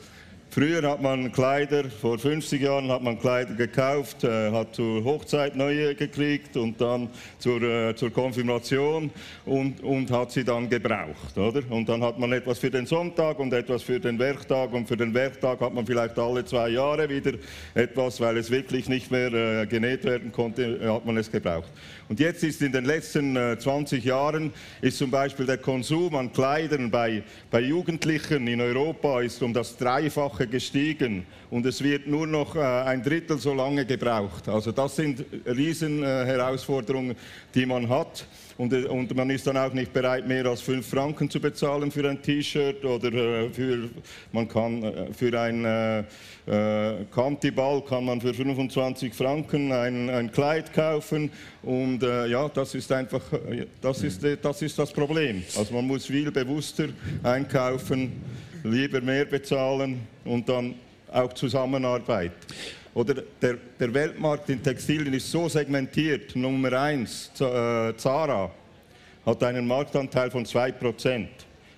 [0.51, 5.55] Früher hat man Kleider, vor 50 Jahren hat man Kleider gekauft, äh, hat zur Hochzeit
[5.55, 7.07] neue gekriegt und dann
[7.37, 9.11] zur, äh, zur Konfirmation
[9.45, 11.37] und, und hat sie dann gebraucht.
[11.37, 11.61] Oder?
[11.69, 14.97] Und dann hat man etwas für den Sonntag und etwas für den Werktag und für
[14.97, 17.33] den Werktag hat man vielleicht alle zwei Jahre wieder
[17.75, 21.71] etwas, weil es wirklich nicht mehr äh, genäht werden konnte, hat man es gebraucht.
[22.07, 26.33] Und jetzt ist in den letzten 20 äh, Jahren ist zum Beispiel der Konsum an
[26.33, 32.27] Kleidern bei, bei Jugendlichen in Europa ist um das Dreifache gestiegen und es wird nur
[32.27, 34.47] noch äh, ein Drittel so lange gebraucht.
[34.47, 36.25] Also das sind riesen äh,
[37.55, 38.25] die man hat.
[38.57, 42.09] Und, und, man ist dann auch nicht bereit, mehr als 5 Franken zu bezahlen für
[42.09, 43.09] ein T-Shirt oder
[43.53, 43.89] für,
[44.33, 46.05] man kann für ein
[46.49, 51.29] äh, Kantiball kann man für 25 Franken ein, ein Kleid kaufen
[51.61, 55.43] und äh, ja, das ist einfach, äh, das ist, äh, das ist das Problem.
[55.55, 56.87] Also man muss viel bewusster
[57.21, 58.13] einkaufen,
[58.63, 60.75] lieber mehr bezahlen und dann
[61.11, 62.31] auch Zusammenarbeit.
[62.93, 66.35] Oder der, der Weltmarkt in Textilien ist so segmentiert.
[66.35, 68.51] Nummer eins, äh, Zara
[69.25, 71.29] hat einen Marktanteil von 2 Prozent.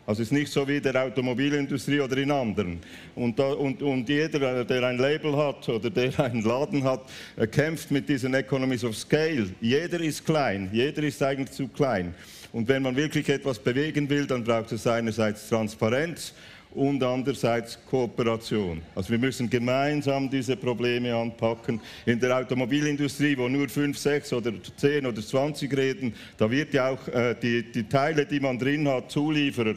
[0.05, 2.79] Also es ist nicht so wie der Automobilindustrie oder in anderen.
[3.15, 7.01] Und, da, und, und jeder, der ein Label hat oder der einen Laden hat,
[7.51, 9.49] kämpft mit diesen Economies of Scale.
[9.61, 12.15] Jeder ist klein, jeder ist eigentlich zu klein.
[12.51, 16.33] Und wenn man wirklich etwas bewegen will, dann braucht es einerseits Transparenz
[16.73, 18.81] und andererseits Kooperation.
[18.95, 21.81] Also wir müssen gemeinsam diese Probleme anpacken.
[22.05, 26.89] In der Automobilindustrie, wo nur 5, 6 oder 10 oder 20 reden, da wird ja
[26.89, 29.75] auch äh, die, die Teile, die man drin hat, Zulieferer,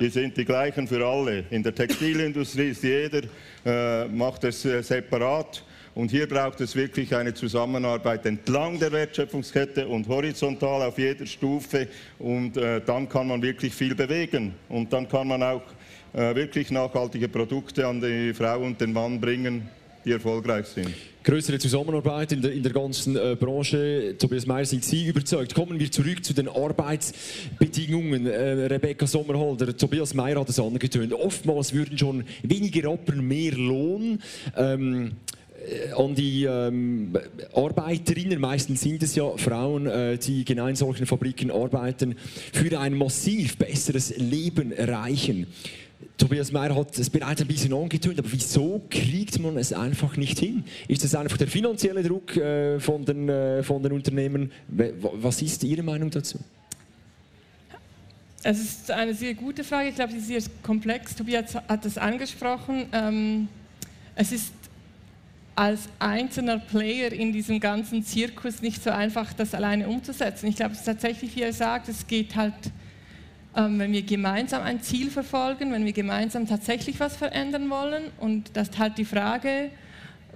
[0.00, 1.44] die sind die gleichen für alle.
[1.50, 3.22] In der Textilindustrie ist jeder,
[3.64, 5.64] äh, macht es äh, separat.
[5.94, 11.86] Und hier braucht es wirklich eine Zusammenarbeit entlang der Wertschöpfungskette und horizontal auf jeder Stufe.
[12.18, 14.54] Und äh, dann kann man wirklich viel bewegen.
[14.68, 15.62] Und dann kann man auch
[16.14, 19.68] wirklich nachhaltige Produkte an die Frau und den Mann bringen,
[20.04, 20.94] die erfolgreich sind.
[21.24, 24.14] Größere Zusammenarbeit in der, in der ganzen äh, Branche.
[24.18, 25.54] Tobias Meyer, sind Sie überzeugt?
[25.54, 28.26] Kommen wir zurück zu den Arbeitsbedingungen.
[28.26, 31.14] Äh, Rebecca Sommerholder, Tobias Meyer hat es angetönt.
[31.14, 34.20] Oftmals würden schon weniger Rappen mehr Lohn.
[34.54, 35.12] Ähm,
[35.66, 37.16] äh, an die ähm,
[37.54, 42.16] Arbeiterinnen, meistens sind es ja Frauen, äh, die genau in solchen Fabriken arbeiten,
[42.52, 45.46] für ein massiv besseres Leben erreichen.
[46.16, 50.38] Tobias Meyer hat es bereits ein bisschen angetönt, aber wieso kriegt man es einfach nicht
[50.38, 50.64] hin?
[50.88, 54.50] Ist es einfach der finanzielle Druck äh, von, den, äh, von den Unternehmen?
[54.68, 56.38] Was ist Ihre Meinung dazu?
[58.42, 59.88] Es ist eine sehr gute Frage.
[59.88, 61.14] Ich glaube, sie ist sehr komplex.
[61.16, 62.86] Tobias hat es angesprochen.
[62.92, 63.48] Ähm,
[64.16, 64.52] es ist
[65.56, 70.48] als einzelner Player in diesem ganzen Zirkus nicht so einfach, das alleine umzusetzen.
[70.48, 72.54] Ich glaube, es ist tatsächlich, wie er sagt, es geht halt,
[73.54, 78.04] wenn wir gemeinsam ein Ziel verfolgen, wenn wir gemeinsam tatsächlich was verändern wollen.
[78.18, 79.70] Und das ist halt die Frage,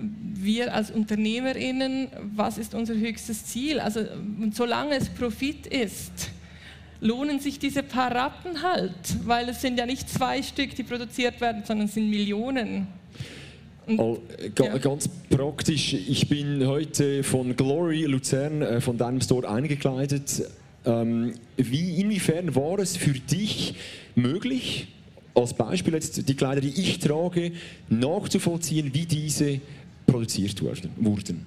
[0.01, 3.81] wir als UnternehmerInnen, was ist unser höchstes Ziel?
[3.81, 6.31] Also, und solange es Profit ist,
[7.01, 8.93] lohnen sich diese paar Rappen halt,
[9.25, 12.87] weil es sind ja nicht zwei Stück, die produziert werden, sondern es sind Millionen.
[13.87, 14.21] Und,
[14.55, 14.79] ga, ja.
[14.79, 20.43] Ganz praktisch, ich bin heute von Glory Luzern, äh, von deinem Store eingekleidet.
[20.89, 23.75] Ähm, wie, inwiefern war es für dich
[24.15, 24.89] möglich,
[25.35, 27.53] als Beispiel jetzt die Kleider, die ich trage,
[27.91, 29.61] nachzuvollziehen, wie diese
[30.07, 31.45] produziert wurden?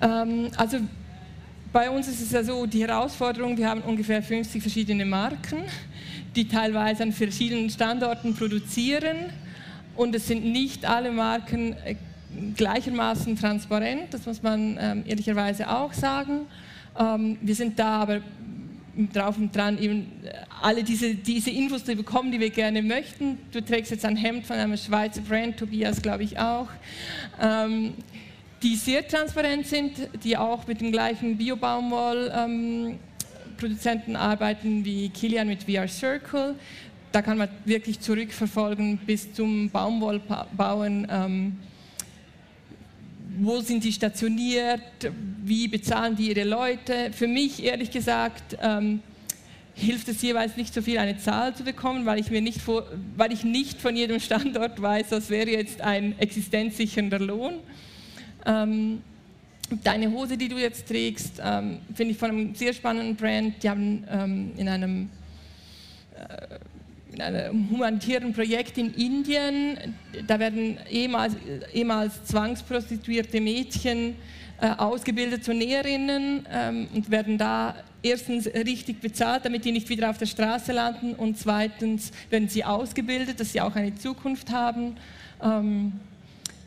[0.00, 0.78] Ähm, also
[1.72, 5.62] bei uns ist es ja so, die Herausforderung, wir haben ungefähr 50 verschiedene Marken,
[6.34, 9.30] die teilweise an verschiedenen Standorten produzieren
[9.94, 11.94] und es sind nicht alle Marken äh,
[12.56, 16.46] gleichermaßen transparent, das muss man ähm, ehrlicherweise auch sagen.
[16.98, 18.20] Ähm, wir sind da aber
[19.12, 23.38] drauf und dran, eben äh, alle diese, diese Infos zu bekommen, die wir gerne möchten.
[23.52, 26.68] Du trägst jetzt ein Hemd von einem Schweizer Brand, Tobias glaube ich auch,
[27.40, 27.94] ähm,
[28.62, 35.64] die sehr transparent sind, die auch mit dem gleichen Biobaumwoll-Produzenten ähm, arbeiten wie Kilian mit
[35.64, 36.54] VR Circle
[37.14, 41.06] da kann man wirklich zurückverfolgen bis zum Baumwollbauen.
[41.08, 41.56] Ähm,
[43.38, 44.80] wo sind die stationiert?
[45.44, 47.10] Wie bezahlen die ihre Leute?
[47.12, 49.00] Für mich, ehrlich gesagt, ähm,
[49.74, 52.84] hilft es jeweils nicht so viel, eine Zahl zu bekommen, weil ich, mir nicht, vor,
[53.16, 57.54] weil ich nicht von jedem Standort weiß, was wäre jetzt ein existenzsichernder Lohn.
[58.46, 59.02] Ähm,
[59.82, 63.62] deine Hose, die du jetzt trägst, ähm, finde ich von einem sehr spannenden Brand.
[63.62, 65.10] Die haben ähm, in einem
[66.16, 66.58] äh,
[67.14, 69.78] in einem humanitären Projekt in Indien.
[70.26, 71.36] Da werden ehemals,
[71.72, 74.16] ehemals zwangsprostituierte Mädchen
[74.60, 80.10] äh, ausgebildet zu Näherinnen ähm, und werden da erstens richtig bezahlt, damit die nicht wieder
[80.10, 84.96] auf der Straße landen und zweitens werden sie ausgebildet, dass sie auch eine Zukunft haben.
[85.42, 85.92] Ähm,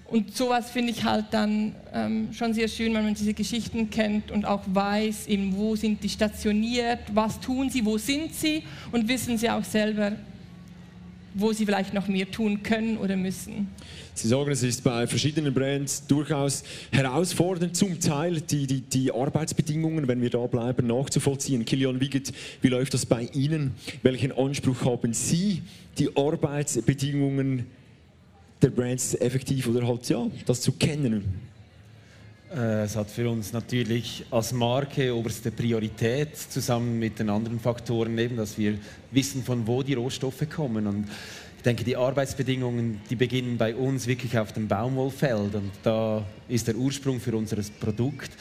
[0.06, 4.32] und sowas finde ich halt dann ähm, schon sehr schön, wenn man diese Geschichten kennt
[4.32, 9.10] und auch weiß, eben, wo sind die stationiert, was tun sie, wo sind sie und
[9.10, 10.14] wissen sie auch selber,
[11.38, 13.70] wo sie vielleicht noch mehr tun können oder müssen.
[14.14, 20.08] Sie sagen, es ist bei verschiedenen Brands durchaus herausfordernd, zum Teil die, die, die Arbeitsbedingungen,
[20.08, 21.66] wenn wir da bleiben, nachzuvollziehen.
[21.66, 23.76] Kilian Wiegert, wie läuft das bei Ihnen?
[24.02, 25.62] Welchen Anspruch haben Sie,
[26.00, 27.68] die Arbeitsbedingungen
[28.62, 31.47] der Brands effektiv oder halt ja, das zu kennen?
[32.56, 38.18] Äh, es hat für uns natürlich als Marke oberste Priorität, zusammen mit den anderen Faktoren,
[38.18, 38.78] eben, dass wir
[39.12, 40.88] wissen, von wo die Rohstoffe kommen.
[40.88, 41.10] Und
[41.58, 45.56] ich denke, die Arbeitsbedingungen, die beginnen bei uns wirklich auf dem Baumwollfeld.
[45.56, 48.32] Und da ist der Ursprung für unser Produkt.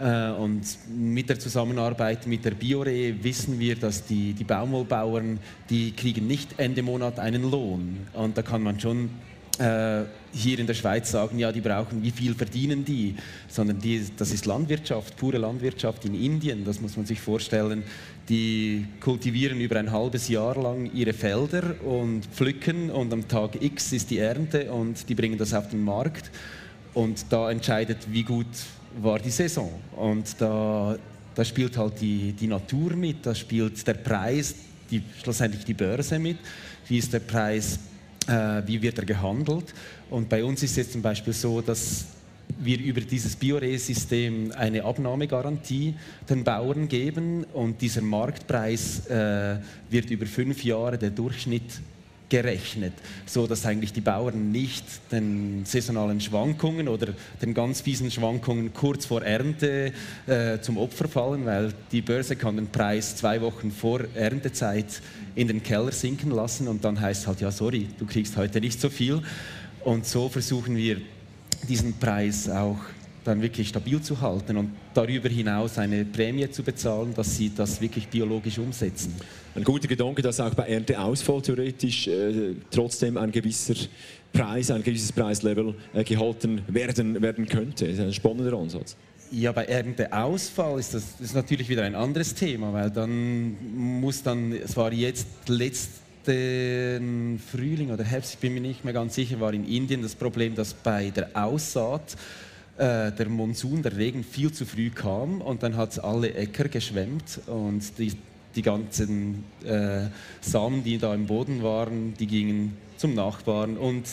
[0.00, 5.90] Äh, und mit der Zusammenarbeit mit der Biore wissen wir, dass die, die Baumwollbauern, die
[5.92, 8.06] kriegen nicht Ende Monat einen Lohn.
[8.12, 9.10] Und da kann man schon
[9.58, 13.14] äh, hier in der Schweiz sagen, ja, die brauchen, wie viel verdienen die,
[13.48, 17.82] sondern die, das ist Landwirtschaft, pure Landwirtschaft in Indien, das muss man sich vorstellen.
[18.28, 23.92] Die kultivieren über ein halbes Jahr lang ihre Felder und pflücken und am Tag X
[23.92, 26.30] ist die Ernte und die bringen das auf den Markt
[26.94, 28.46] und da entscheidet, wie gut
[29.00, 29.70] war die Saison.
[29.96, 30.96] Und da,
[31.34, 34.54] da spielt halt die, die Natur mit, da spielt der Preis,
[34.90, 36.38] die, schlussendlich die Börse mit,
[36.88, 37.78] wie ist der Preis
[38.30, 39.74] äh, wie wird er gehandelt.
[40.08, 42.06] Und bei uns ist es zum Beispiel so, dass
[42.58, 45.94] wir über dieses Biore-System eine Abnahmegarantie
[46.28, 49.56] den Bauern geben und dieser Marktpreis äh,
[49.88, 51.80] wird über fünf Jahre der Durchschnitt
[52.30, 52.94] gerechnet,
[53.26, 57.08] so dass eigentlich die Bauern nicht den saisonalen Schwankungen oder
[57.42, 59.92] den ganz fiesen Schwankungen kurz vor Ernte
[60.26, 65.02] äh, zum Opfer fallen, weil die Börse kann den Preis zwei Wochen vor Erntezeit
[65.34, 68.80] in den Keller sinken lassen und dann heißt halt ja sorry, du kriegst heute nicht
[68.80, 69.20] so viel.
[69.84, 71.00] Und so versuchen wir
[71.68, 72.78] diesen Preis auch
[73.24, 77.80] dann wirklich stabil zu halten und darüber hinaus eine Prämie zu bezahlen, dass sie das
[77.80, 79.14] wirklich biologisch umsetzen.
[79.54, 83.74] Ein guter Gedanke, dass auch bei Ernteausfall theoretisch äh, trotzdem ein gewisser
[84.32, 87.86] Preis, ein gewisses Preislevel äh, gehalten werden, werden könnte.
[87.86, 88.96] Das ist ein spannender Ansatz.
[89.32, 94.52] Ja, bei Ernteausfall ist das, ist natürlich wieder ein anderes Thema, weil dann muss dann,
[94.52, 99.52] es war jetzt letzten Frühling oder Herbst, ich bin mir nicht mehr ganz sicher, war
[99.52, 102.16] in Indien das Problem, dass bei der Aussaat
[102.80, 106.68] äh, der Monsun, der Regen viel zu früh kam und dann hat es alle Äcker
[106.68, 108.12] geschwemmt und die,
[108.56, 110.06] die ganzen äh,
[110.40, 114.04] Samen, die da im Boden waren, die gingen zum Nachbarn und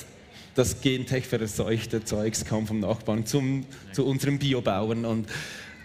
[0.56, 5.28] das gentech-verseuchte Zeugs kam vom Nachbarn zum, zu unserem Biobauern und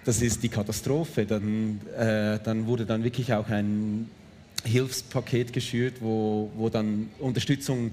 [0.05, 1.24] das ist die Katastrophe.
[1.24, 4.11] Dann, äh, dann wurde dann wirklich auch ein
[4.64, 7.93] Hilfspaket geschürt, wo, wo dann Unterstützung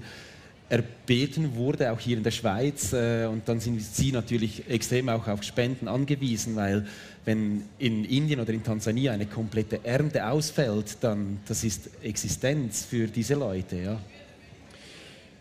[0.70, 2.92] erbeten wurde, auch hier in der Schweiz.
[2.92, 6.86] Äh, und dann sind sie natürlich extrem auch auf Spenden angewiesen, weil
[7.24, 13.08] wenn in Indien oder in Tansania eine komplette Ernte ausfällt, dann das ist Existenz für
[13.08, 13.76] diese Leute.
[13.76, 14.00] Ja.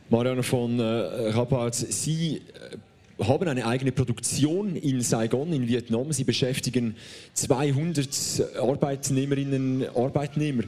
[0.09, 6.11] Marianne von äh, Sie äh, haben eine eigene Produktion in Saigon in Vietnam.
[6.11, 6.95] Sie beschäftigen
[7.33, 10.63] 200 Arbeitnehmerinnen und Arbeitnehmer.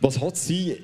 [0.00, 0.78] Was hat Sie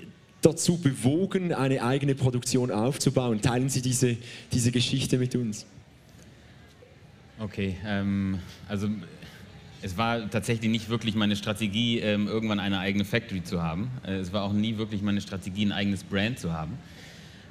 [0.46, 3.42] dazu bewogen, eine eigene Produktion aufzubauen?
[3.42, 4.16] Teilen Sie diese,
[4.52, 5.66] diese Geschichte mit uns.
[7.38, 8.38] Okay, ähm,
[8.68, 8.88] also
[9.82, 13.90] es war tatsächlich nicht wirklich meine Strategie, ähm, irgendwann eine eigene Factory zu haben.
[14.06, 16.78] Äh, es war auch nie wirklich meine Strategie, ein eigenes Brand zu haben.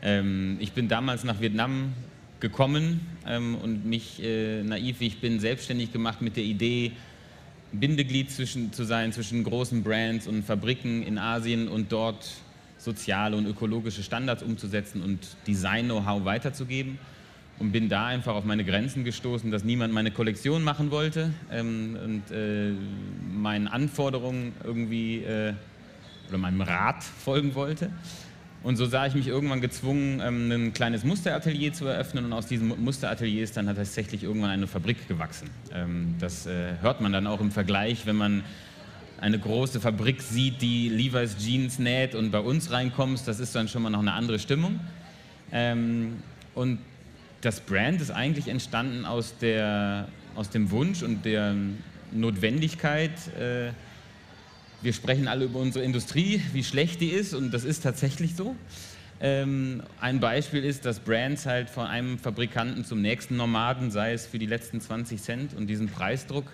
[0.01, 1.93] Ähm, ich bin damals nach Vietnam
[2.39, 6.93] gekommen ähm, und mich äh, naiv, ich bin, selbstständig gemacht mit der Idee,
[7.71, 12.25] Bindeglied zwischen, zu sein zwischen großen Brands und Fabriken in Asien und dort
[12.85, 16.97] soziale und ökologische Standards umzusetzen und Design-Know-how weiterzugeben.
[17.57, 21.97] Und bin da einfach auf meine Grenzen gestoßen, dass niemand meine Kollektion machen wollte ähm,
[22.03, 22.73] und äh,
[23.33, 25.53] meinen Anforderungen irgendwie äh,
[26.27, 27.91] oder meinem Rat folgen wollte.
[28.65, 32.47] Und so sah ich mich irgendwann gezwungen, ähm, ein kleines Musteratelier zu eröffnen und aus
[32.47, 35.49] diesem Musteratelier ist dann tatsächlich irgendwann eine Fabrik gewachsen.
[35.71, 38.43] Ähm, das äh, hört man dann auch im Vergleich, wenn man
[39.25, 43.67] eine große Fabrik sieht, die Levi's Jeans näht und bei uns reinkommst, das ist dann
[43.67, 44.79] schon mal noch eine andere Stimmung.
[45.51, 46.17] Ähm,
[46.53, 46.77] und
[47.41, 51.55] das Brand ist eigentlich entstanden aus, der, aus dem Wunsch und der
[52.11, 53.71] Notwendigkeit, äh,
[54.83, 58.55] wir sprechen alle über unsere Industrie, wie schlecht die ist und das ist tatsächlich so.
[59.19, 64.27] Ähm, ein Beispiel ist, dass Brands halt von einem Fabrikanten zum nächsten Nomaden, sei es
[64.27, 66.45] für die letzten 20 Cent und diesen Preisdruck,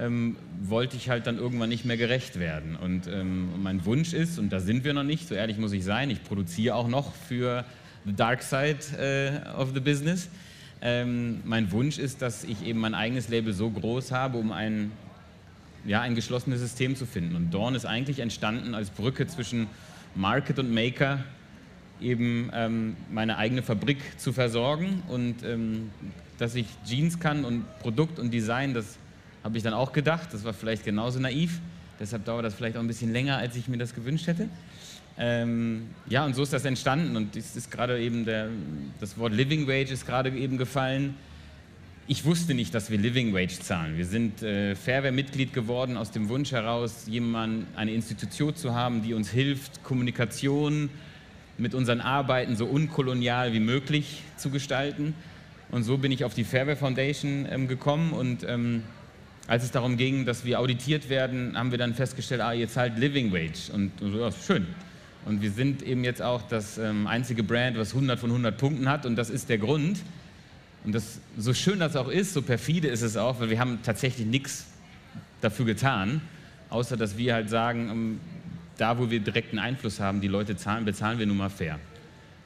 [0.00, 2.76] ähm, wollte ich halt dann irgendwann nicht mehr gerecht werden.
[2.76, 5.84] Und ähm, mein Wunsch ist, und da sind wir noch nicht, so ehrlich muss ich
[5.84, 7.64] sein, ich produziere auch noch für
[8.06, 10.28] the dark side äh, of the business.
[10.82, 14.90] Ähm, mein Wunsch ist, dass ich eben mein eigenes Label so groß habe, um ein,
[15.84, 17.36] ja, ein geschlossenes System zu finden.
[17.36, 19.66] Und Dawn ist eigentlich entstanden als Brücke zwischen
[20.14, 21.22] Market und Maker,
[22.00, 25.90] eben ähm, meine eigene Fabrik zu versorgen und ähm,
[26.38, 28.96] dass ich Jeans kann und Produkt und Design, das
[29.44, 30.28] habe ich dann auch gedacht.
[30.32, 31.60] Das war vielleicht genauso naiv.
[31.98, 34.48] Deshalb dauert das vielleicht auch ein bisschen länger, als ich mir das gewünscht hätte.
[35.18, 37.16] Ähm, ja, und so ist das entstanden.
[37.16, 38.48] Und es ist gerade eben der,
[39.00, 41.14] das Wort Living Wage ist gerade eben gefallen.
[42.06, 43.96] Ich wusste nicht, dass wir Living Wage zahlen.
[43.96, 49.14] Wir sind äh, Fairware-Mitglied geworden aus dem Wunsch heraus, jemand, eine Institution zu haben, die
[49.14, 50.88] uns hilft, Kommunikation
[51.56, 55.14] mit unseren Arbeiten so unkolonial wie möglich zu gestalten.
[55.70, 58.82] Und so bin ich auf die Fairware Foundation ähm, gekommen und ähm,
[59.50, 62.96] als es darum ging, dass wir auditiert werden, haben wir dann festgestellt, ah, ihr zahlt
[62.96, 63.72] Living Wage.
[63.72, 64.64] Und, so, ja, schön.
[65.24, 68.88] Und wir sind eben jetzt auch das ähm, einzige Brand, was 100 von 100 Punkten
[68.88, 69.06] hat.
[69.06, 69.98] Und das ist der Grund.
[70.84, 73.80] Und das, so schön das auch ist, so perfide ist es auch, weil wir haben
[73.82, 74.66] tatsächlich nichts
[75.40, 76.20] dafür getan,
[76.68, 78.20] außer dass wir halt sagen, ähm,
[78.78, 81.80] da wo wir direkten Einfluss haben, die Leute zahlen, bezahlen wir nun mal fair.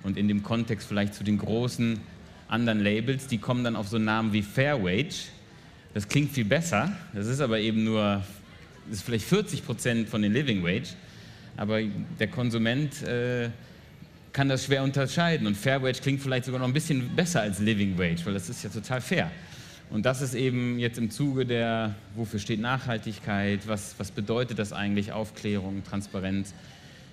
[0.05, 2.01] Und in dem Kontext vielleicht zu den großen
[2.49, 5.34] anderen Labels, die kommen dann auf so Namen wie Fair Wage
[5.95, 8.23] das klingt viel besser, das ist aber eben nur,
[8.87, 10.89] das ist vielleicht 40 Prozent von den Living Wage,
[11.57, 11.81] aber
[12.19, 13.49] der Konsument äh,
[14.33, 15.47] kann das schwer unterscheiden.
[15.47, 18.49] Und Fair Wage klingt vielleicht sogar noch ein bisschen besser als Living Wage, weil das
[18.49, 19.31] ist ja total fair.
[19.91, 24.73] Und das ist eben jetzt im Zuge der, wofür steht Nachhaltigkeit, was, was bedeutet das
[24.73, 26.53] eigentlich, Aufklärung, Transparenz,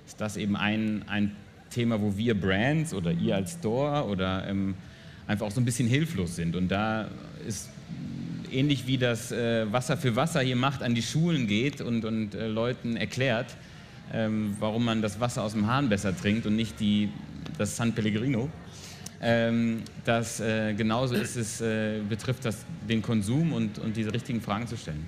[0.07, 1.35] ist das eben ein, ein
[1.69, 4.73] Thema, wo wir Brands oder ihr als Store oder ähm,
[5.27, 6.55] einfach auch so ein bisschen hilflos sind.
[6.55, 7.07] Und da
[7.47, 7.69] ist
[8.51, 12.35] ähnlich wie das äh, Wasser für Wasser hier macht, an die Schulen geht und, und
[12.35, 13.55] äh, Leuten erklärt,
[14.13, 17.09] ähm, warum man das Wasser aus dem Hahn besser trinkt und nicht die,
[17.57, 18.49] das San Pellegrino.
[19.21, 24.41] Ähm, das, äh, genauso ist es, äh, betrifft das den Konsum und, und diese richtigen
[24.41, 25.05] Fragen zu stellen.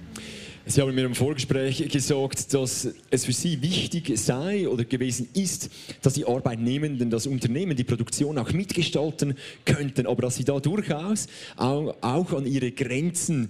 [0.66, 5.70] Sie haben mir im Vorgespräch gesagt, dass es für Sie wichtig sei oder gewesen ist,
[6.02, 9.36] dass die Arbeitnehmenden, das Unternehmen, die Produktion auch mitgestalten
[9.66, 13.50] könnten, aber dass Sie da durchaus auch, auch an Ihre Grenzen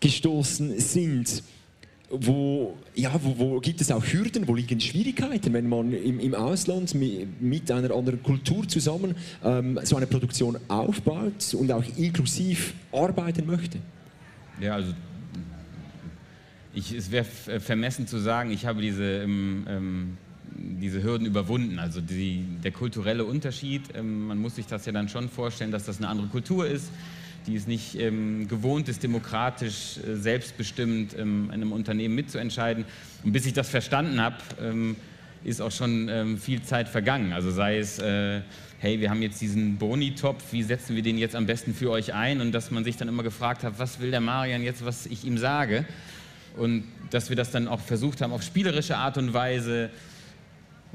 [0.00, 1.44] gestoßen sind.
[2.10, 6.34] Wo, ja, wo, wo, gibt es auch Hürden, wo liegen Schwierigkeiten, wenn man im, im
[6.34, 13.46] Ausland mit, einer anderen Kultur zusammen ähm, so eine Produktion aufbaut und auch inklusiv arbeiten
[13.46, 13.78] möchte?
[14.58, 14.94] Ja, also
[16.78, 17.24] ich, es wäre
[17.60, 20.16] vermessen zu sagen, ich habe diese ähm, ähm,
[20.58, 21.78] diese Hürden überwunden.
[21.78, 25.84] Also die, der kulturelle Unterschied, ähm, man muss sich das ja dann schon vorstellen, dass
[25.84, 26.90] das eine andere Kultur ist,
[27.46, 32.84] die es nicht ähm, gewohnt ist, demokratisch, äh, selbstbestimmt ähm, in einem Unternehmen mitzuentscheiden.
[33.24, 34.96] Und bis ich das verstanden habe, ähm,
[35.44, 37.32] ist auch schon viel Zeit vergangen.
[37.32, 38.40] Also sei es, äh,
[38.80, 42.12] hey, wir haben jetzt diesen Boni-Topf, wie setzen wir den jetzt am besten für euch
[42.12, 42.40] ein?
[42.40, 45.24] Und dass man sich dann immer gefragt hat, was will der Marian jetzt, was ich
[45.24, 45.86] ihm sage?
[46.56, 49.90] Und dass wir das dann auch versucht haben, auf spielerische Art und Weise.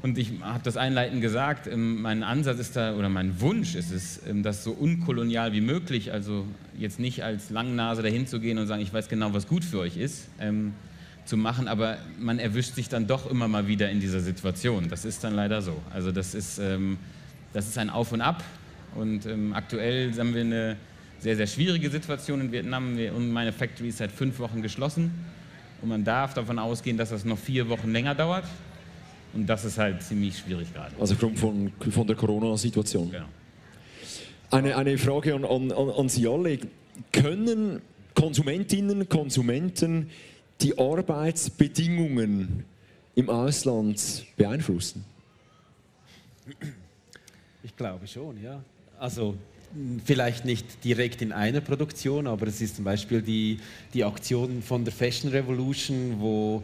[0.02, 3.90] Und ich habe das einleitend gesagt, ähm, mein Ansatz ist da, oder mein Wunsch ist
[3.90, 6.46] es, ähm, das so unkolonial wie möglich, also
[6.78, 9.78] jetzt nicht als Langnase dahin zu gehen und sagen, ich weiß genau, was gut für
[9.78, 10.74] euch ist, ähm,
[11.24, 14.88] zu machen, aber man erwischt sich dann doch immer mal wieder in dieser Situation.
[14.90, 15.80] Das ist dann leider so.
[15.90, 16.98] Also das ist, ähm,
[17.54, 18.44] das ist ein Auf und Ab.
[18.94, 20.76] Und ähm, aktuell haben wir eine
[21.18, 22.96] sehr, sehr schwierige Situation in Vietnam.
[22.96, 25.12] Wir, meine Factory ist seit fünf Wochen geschlossen.
[25.84, 28.46] Und man darf davon ausgehen, dass das noch vier Wochen länger dauert.
[29.34, 30.94] Und das ist halt ziemlich schwierig gerade.
[30.98, 33.10] Also aufgrund von, von der Corona-Situation.
[33.10, 33.26] Genau.
[34.50, 36.58] Eine, eine Frage an, an, an Sie alle.
[37.12, 37.82] Können
[38.14, 40.08] Konsumentinnen, Konsumenten
[40.62, 42.64] die Arbeitsbedingungen
[43.14, 45.04] im Ausland beeinflussen?
[47.62, 48.64] Ich glaube schon, ja.
[48.98, 49.36] Also
[50.04, 53.58] vielleicht nicht direkt in einer Produktion, aber es ist zum Beispiel die,
[53.92, 56.62] die Aktion von der Fashion Revolution, wo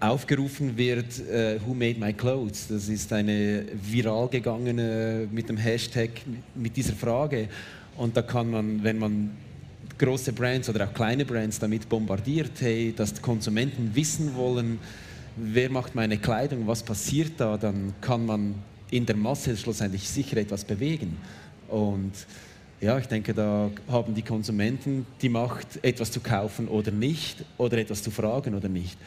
[0.00, 2.68] aufgerufen wird, uh, Who Made My Clothes?
[2.68, 6.10] Das ist eine viral gegangene mit dem Hashtag
[6.54, 7.48] mit dieser Frage.
[7.96, 9.30] Und da kann man, wenn man
[9.98, 14.78] große Brands oder auch kleine Brands damit bombardiert, hey, dass Konsumenten wissen wollen,
[15.36, 18.54] wer macht meine Kleidung, was passiert da, dann kann man
[18.90, 21.16] in der Masse schlussendlich sicher etwas bewegen.
[21.72, 22.12] Und
[22.80, 27.78] ja, ich denke, da haben die Konsumenten die Macht, etwas zu kaufen oder nicht, oder
[27.78, 28.98] etwas zu fragen oder nicht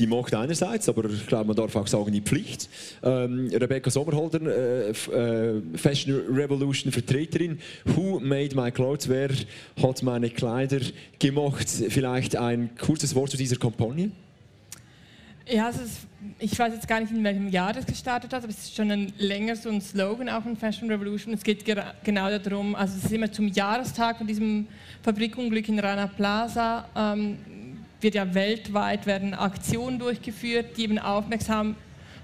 [0.00, 2.68] die Macht einerseits, aber ich glaube, man darf auch sagen, die Pflicht.
[3.02, 7.58] Ähm, Rebecca Sommerholder, äh, äh, Fashion Revolution Vertreterin.
[7.84, 9.08] Who made my clothes?
[9.08, 9.28] Wer
[9.82, 10.80] hat meine Kleider
[11.18, 11.68] gemacht?
[11.68, 14.10] Vielleicht ein kurzes Wort zu dieser Kampagne?
[15.52, 16.06] Ja, ist,
[16.38, 18.88] ich weiß jetzt gar nicht, in welchem Jahr das gestartet hat, aber es ist schon
[18.88, 21.34] ein, länger so ein Slogan auch in Fashion Revolution.
[21.34, 21.64] Es geht
[22.04, 24.68] genau darum, also es ist immer zum Jahrestag von diesem
[25.02, 26.86] Fabrikunglück in Rana Plaza.
[26.94, 27.38] Ähm,
[28.00, 31.74] wird ja weltweit werden Aktionen durchgeführt, die eben aufmerksam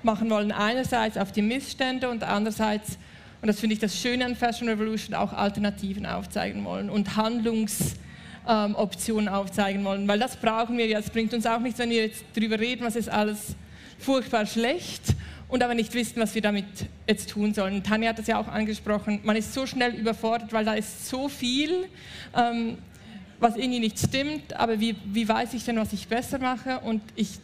[0.05, 2.97] machen wollen, einerseits auf die Missstände und andererseits,
[3.43, 8.06] und das finde ich das Schöne an Fashion Revolution, auch Alternativen aufzeigen wollen und Handlungsoptionen
[8.49, 10.99] ähm, aufzeigen wollen, weil das brauchen wir ja.
[10.99, 13.55] Es bringt uns auch nichts, wenn wir jetzt darüber reden, was ist alles
[13.99, 15.03] furchtbar schlecht
[15.49, 16.65] und aber nicht wissen, was wir damit
[17.09, 17.83] jetzt tun sollen.
[17.83, 21.29] Tanja hat das ja auch angesprochen, man ist so schnell überfordert, weil da ist so
[21.29, 21.87] viel.
[22.37, 22.79] Ähm,
[23.39, 26.81] was irgendwie nicht stimmt, aber wie, wie weiß ich denn, was ich besser mache?
[26.81, 27.39] Und ich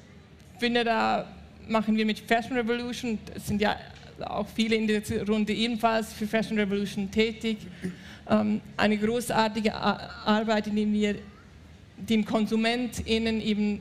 [0.58, 1.26] finde, da
[1.68, 3.76] machen wir mit Fashion Revolution, es sind ja
[4.20, 7.58] auch viele in der Runde ebenfalls für Fashion Revolution tätig,
[8.26, 11.16] eine großartige Arbeit, indem wir
[11.96, 13.80] den KonsumentInnen eben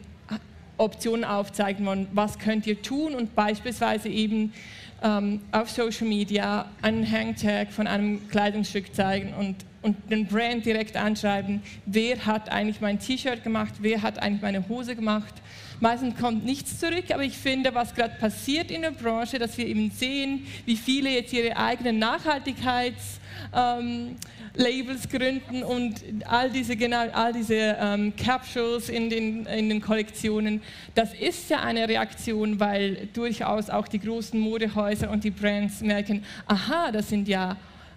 [0.78, 3.14] Optionen aufzeigen wollen, was könnt ihr tun?
[3.14, 4.54] Und beispielsweise eben
[5.02, 10.96] ähm, auf Social Media einen Hangtag von einem Kleidungsstück zeigen und und den Brand direkt
[10.96, 15.34] anschreiben, wer hat eigentlich mein T-Shirt gemacht, wer hat eigentlich meine Hose gemacht.
[15.80, 19.66] Meistens kommt nichts zurück, aber ich finde, was gerade passiert in der Branche, dass wir
[19.66, 23.20] eben sehen, wie viele jetzt ihre eigenen Nachhaltigkeits
[23.56, 24.16] ähm,
[24.54, 30.62] Labels gründen und all diese, genau, all diese ähm, Capsules in den, in den Kollektionen,
[30.94, 36.24] das ist ja eine Reaktion, weil durchaus auch die großen Modehäuser und die Brands merken,
[36.48, 37.56] aha, das sind ja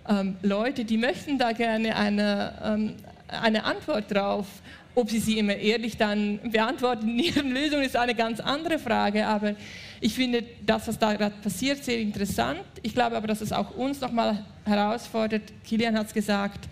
[0.08, 2.94] ähm, Leute, die möchten da gerne eine, ähm,
[3.28, 4.46] eine Antwort drauf.
[4.94, 9.26] Ob sie sie immer ehrlich dann beantworten in ihren Lösungen, ist eine ganz andere Frage.
[9.26, 9.54] Aber
[10.00, 12.60] ich finde das, was da gerade passiert, sehr interessant.
[12.82, 15.42] Ich glaube aber, dass es auch uns nochmal herausfordert.
[15.64, 16.68] Kilian hat es gesagt.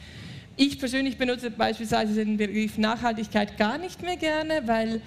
[0.57, 5.01] Ich persönlich benutze beispielsweise den Begriff Nachhaltigkeit gar nicht mehr gerne, weil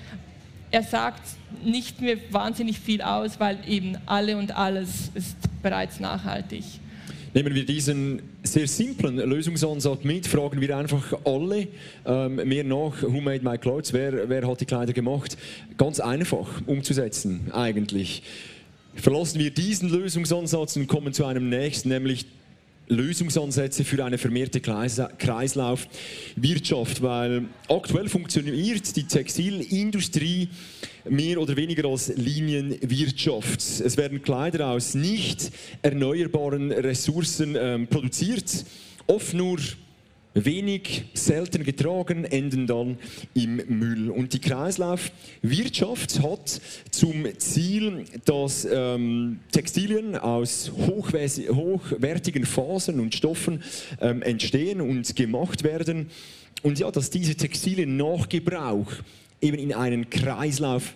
[0.72, 1.22] er sagt
[1.64, 6.64] nicht mehr wahnsinnig viel aus, weil eben alle und alles ist bereits nachhaltig.
[7.36, 11.68] Nehmen wir diesen sehr simplen Lösungsansatz mit, fragen wir einfach alle
[12.06, 15.38] ähm, mehr nach, who made my clothes, wer, wer hat die Kleider gemacht.
[15.78, 18.24] Ganz einfach umzusetzen eigentlich.
[18.96, 22.26] Verlassen wir diesen Lösungsansatz und kommen zu einem nächsten, nämlich
[22.88, 30.50] Lösungsansätze für eine vermehrte Kreislaufwirtschaft, weil aktuell funktioniert die Textilindustrie
[31.10, 33.60] mehr oder weniger als Linienwirtschaft.
[33.60, 38.66] Es werden Kleider aus nicht erneuerbaren Ressourcen ähm, produziert,
[39.08, 39.58] oft nur
[40.36, 42.98] wenig selten getragen, enden dann
[43.34, 44.10] im Müll.
[44.12, 46.62] Und die Kreislaufwirtschaft hat
[46.92, 53.64] zum Ziel, dass ähm, Textilien aus hochwertigen Fasern und Stoffen
[54.02, 56.12] ähm, entstehen und gemacht werden.
[56.62, 58.92] Und ja, dass diese Textilien nach Gebrauch
[59.42, 60.94] eben in einen Kreislauf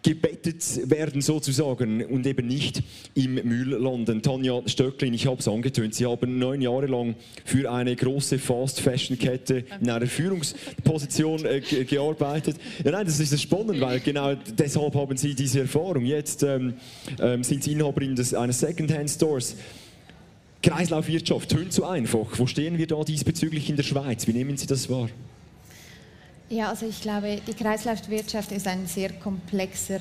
[0.00, 2.82] eingebettet werden sozusagen und eben nicht
[3.14, 4.22] im Müll landen.
[4.22, 9.64] Tanja Stöcklin, ich habe es angetönt, Sie haben neun Jahre lang für eine große Fast-Fashion-Kette
[9.80, 12.56] in einer Führungsposition äh, gearbeitet.
[12.84, 16.04] Ja, nein, das ist spannend, weil genau deshalb haben Sie diese Erfahrung.
[16.04, 16.74] Jetzt ähm,
[17.20, 19.56] ähm, sind Sie Inhaberin des, eines Second-Hand-Stores.
[20.62, 22.26] Kreislaufwirtschaft, tönt so einfach.
[22.38, 24.26] Wo stehen wir da diesbezüglich in der Schweiz?
[24.26, 25.08] Wie nehmen Sie das wahr?
[26.52, 30.00] Ja, also ich glaube, die Kreislaufwirtschaft ist ein sehr komplexer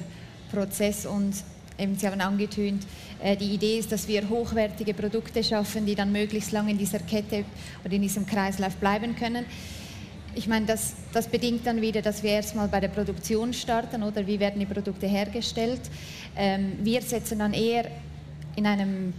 [0.52, 1.36] Prozess und
[1.78, 2.88] eben, Sie haben angetönt,
[3.22, 6.98] äh, die Idee ist, dass wir hochwertige Produkte schaffen, die dann möglichst lange in dieser
[6.98, 7.46] Kette
[7.86, 9.46] oder in diesem Kreislauf bleiben können.
[10.34, 14.26] Ich meine, das, das bedingt dann wieder, dass wir erstmal bei der Produktion starten oder
[14.26, 15.82] wie werden die Produkte hergestellt.
[16.36, 17.92] Ähm, wir setzen dann eher
[18.56, 19.14] in einem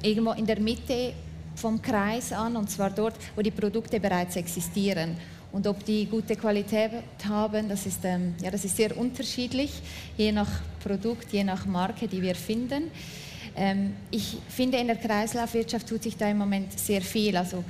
[0.00, 1.12] irgendwo in der Mitte
[1.56, 5.16] vom Kreis an und zwar dort, wo die Produkte bereits existieren.
[5.52, 6.92] Und ob die gute Qualität
[7.28, 9.70] haben, das ist, ähm, ja, das ist sehr unterschiedlich,
[10.16, 10.48] je nach
[10.82, 12.90] Produkt, je nach Marke, die wir finden.
[13.54, 17.36] Ähm, ich finde, in der Kreislaufwirtschaft tut sich da im Moment sehr viel.
[17.36, 17.62] Also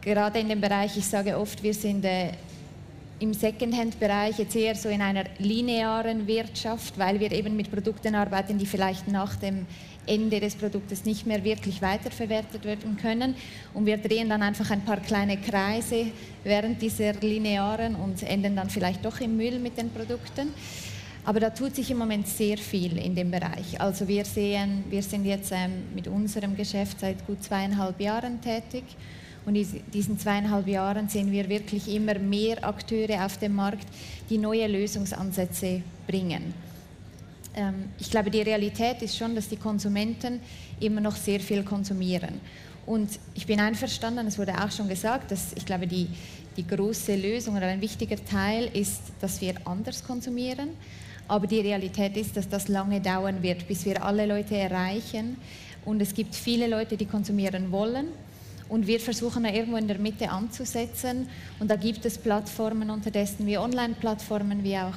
[0.00, 2.32] gerade in dem Bereich, ich sage oft, wir sind äh,
[3.20, 8.58] im Secondhand-Bereich jetzt eher so in einer linearen Wirtschaft, weil wir eben mit Produkten arbeiten,
[8.58, 9.66] die vielleicht nach dem
[10.08, 13.34] Ende des Produktes nicht mehr wirklich weiterverwertet werden können.
[13.74, 16.06] Und wir drehen dann einfach ein paar kleine Kreise
[16.44, 20.52] während dieser linearen und enden dann vielleicht doch im Müll mit den Produkten.
[21.24, 23.78] Aber da tut sich im Moment sehr viel in dem Bereich.
[23.80, 28.84] Also wir sehen, wir sind jetzt ähm, mit unserem Geschäft seit gut zweieinhalb Jahren tätig.
[29.44, 33.86] Und in diesen zweieinhalb Jahren sehen wir wirklich immer mehr Akteure auf dem Markt,
[34.30, 36.54] die neue Lösungsansätze bringen.
[37.58, 40.40] Ähm, ich glaube, die Realität ist schon, dass die Konsumenten
[40.78, 42.40] immer noch sehr viel konsumieren.
[42.86, 46.08] Und ich bin einverstanden, es wurde auch schon gesagt, dass ich glaube, die,
[46.56, 50.70] die große Lösung oder ein wichtiger Teil ist, dass wir anders konsumieren.
[51.26, 55.36] Aber die Realität ist, dass das lange dauern wird, bis wir alle Leute erreichen.
[55.84, 58.06] Und es gibt viele Leute, die konsumieren wollen.
[58.68, 61.28] Und wir versuchen da irgendwo in der Mitte anzusetzen.
[61.58, 64.96] Und da gibt es Plattformen unterdessen wie Online-Plattformen, wie auch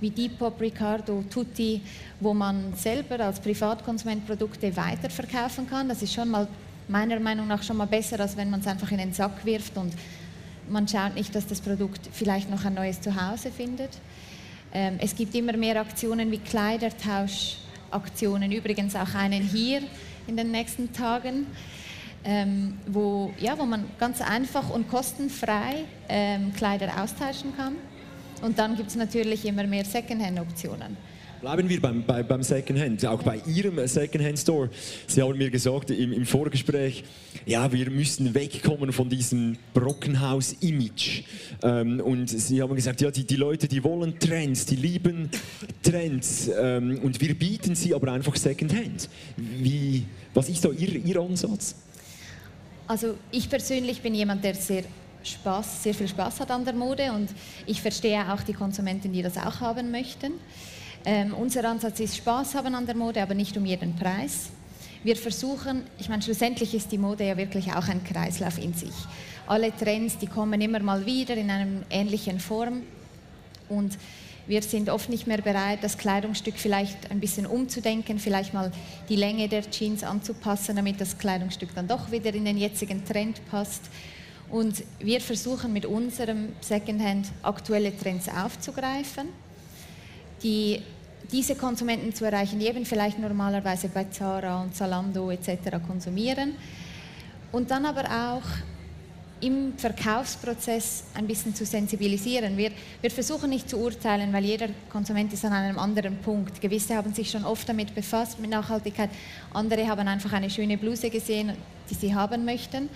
[0.00, 1.80] wie Depop, Ricardo, Tutti,
[2.20, 5.88] wo man selber als Privatkonsument Produkte weiterverkaufen kann.
[5.88, 6.46] Das ist schon mal
[6.88, 9.76] meiner Meinung nach schon mal besser, als wenn man es einfach in den Sack wirft
[9.76, 9.92] und
[10.68, 13.90] man schaut nicht, dass das Produkt vielleicht noch ein neues Zuhause findet.
[14.72, 19.80] Ähm, es gibt immer mehr Aktionen wie Kleidertauschaktionen, übrigens auch einen hier
[20.26, 21.46] in den nächsten Tagen.
[22.28, 27.76] Ähm, wo, ja, wo man ganz einfach und kostenfrei ähm, Kleider austauschen kann.
[28.42, 30.96] Und dann gibt es natürlich immer mehr Secondhand-Optionen.
[31.40, 34.70] Bleiben wir beim, bei, beim Secondhand, auch bei Ihrem Secondhand-Store.
[35.06, 37.04] Sie haben mir gesagt im, im, Vorgespräch,
[37.44, 41.24] ja, wir müssen wegkommen von diesem Brockenhaus-Image.
[41.62, 45.28] Ähm, und Sie haben gesagt, ja, die, die Leute, die wollen Trends, die lieben
[45.82, 46.50] Trends.
[46.58, 49.10] Ähm, und wir bieten sie aber einfach Secondhand.
[49.36, 51.74] Wie, was ist da Ihr, Ihr Ansatz?
[52.86, 54.84] Also ich persönlich bin jemand, der sehr
[55.22, 57.30] Spaß, sehr viel Spaß hat an der Mode und
[57.66, 60.32] ich verstehe auch die Konsumenten, die das auch haben möchten.
[61.04, 64.50] Ähm, unser Ansatz ist Spaß haben an der Mode, aber nicht um jeden Preis.
[65.04, 68.94] Wir versuchen, ich meine, schlussendlich ist die Mode ja wirklich auch ein Kreislauf in sich.
[69.46, 72.82] Alle Trends, die kommen immer mal wieder in einer ähnlichen Form
[73.68, 73.96] und
[74.48, 78.70] wir sind oft nicht mehr bereit, das Kleidungsstück vielleicht ein bisschen umzudenken, vielleicht mal
[79.08, 83.40] die Länge der Jeans anzupassen, damit das Kleidungsstück dann doch wieder in den jetzigen Trend
[83.50, 83.82] passt.
[84.50, 89.28] Und wir versuchen mit unserem Secondhand aktuelle Trends aufzugreifen,
[90.42, 90.82] die,
[91.32, 95.78] diese Konsumenten zu erreichen, die eben vielleicht normalerweise bei Zara und Zalando etc.
[95.86, 96.54] konsumieren.
[97.50, 98.42] Und dann aber auch
[99.40, 102.56] im Verkaufsprozess ein bisschen zu sensibilisieren.
[102.56, 102.70] Wir,
[103.02, 106.60] wir, versuchen nicht zu urteilen, weil jeder Konsument ist an einem anderen Punkt.
[106.60, 109.10] Gewisse haben sich schon oft damit befasst, mit Nachhaltigkeit.
[109.52, 111.52] Andere haben einfach eine schöne Bluse gesehen,
[111.90, 112.88] die sie haben möchten.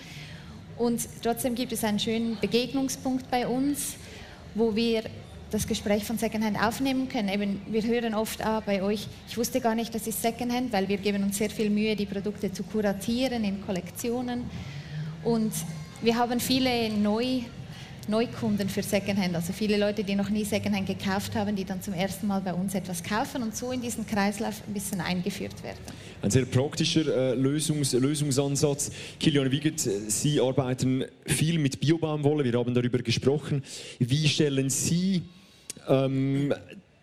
[0.77, 3.95] Und trotzdem gibt es einen schönen Begegnungspunkt bei uns,
[4.55, 5.03] wo wir
[5.51, 7.29] das Gespräch von Secondhand aufnehmen können.
[7.29, 10.87] Eben, wir hören oft ah, bei euch, ich wusste gar nicht, das ist Secondhand, weil
[10.87, 14.49] wir geben uns sehr viel Mühe, die Produkte zu kuratieren in Kollektionen.
[15.23, 15.51] Und
[16.01, 16.89] wir haben viele
[18.11, 21.93] Neukunden für Secondhand, also viele Leute, die noch nie Secondhand gekauft haben, die dann zum
[21.93, 25.79] ersten Mal bei uns etwas kaufen und so in diesen Kreislauf ein bisschen eingeführt werden.
[26.21, 28.91] Ein sehr praktischer äh, Lösungs Lösungsansatz.
[29.19, 33.63] Kilian Wiegert, Sie arbeiten viel mit Biobaumwolle, wir haben darüber gesprochen.
[33.97, 35.23] Wie stellen Sie
[35.87, 36.53] ähm,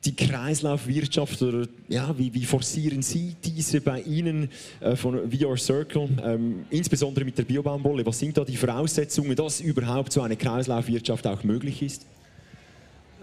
[0.04, 4.48] die Kreislaufwirtschaft oder ja, wie, wie forcieren Sie diese bei Ihnen
[4.80, 8.06] äh, von VR Circle, ähm, insbesondere mit der Biobaumwolle?
[8.06, 12.06] Was sind da die Voraussetzungen, dass überhaupt so eine Kreislaufwirtschaft auch möglich ist?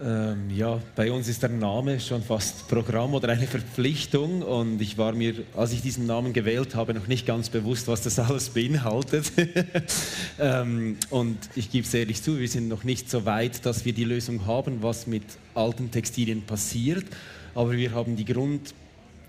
[0.02, 4.98] Ähm, ja, bei uns ist der Name schon fast Programm oder eine Verpflichtung und ich
[4.98, 8.50] war mir, als ich diesen Namen gewählt habe, noch nicht ganz bewusst, was das alles
[8.50, 9.32] beinhaltet.
[10.38, 13.94] ähm, und ich gebe es ehrlich zu, wir sind noch nicht so weit, dass wir
[13.94, 15.24] die Lösung haben, was mit
[15.54, 17.06] alten Textilien passiert,
[17.54, 18.74] aber wir haben die Grund,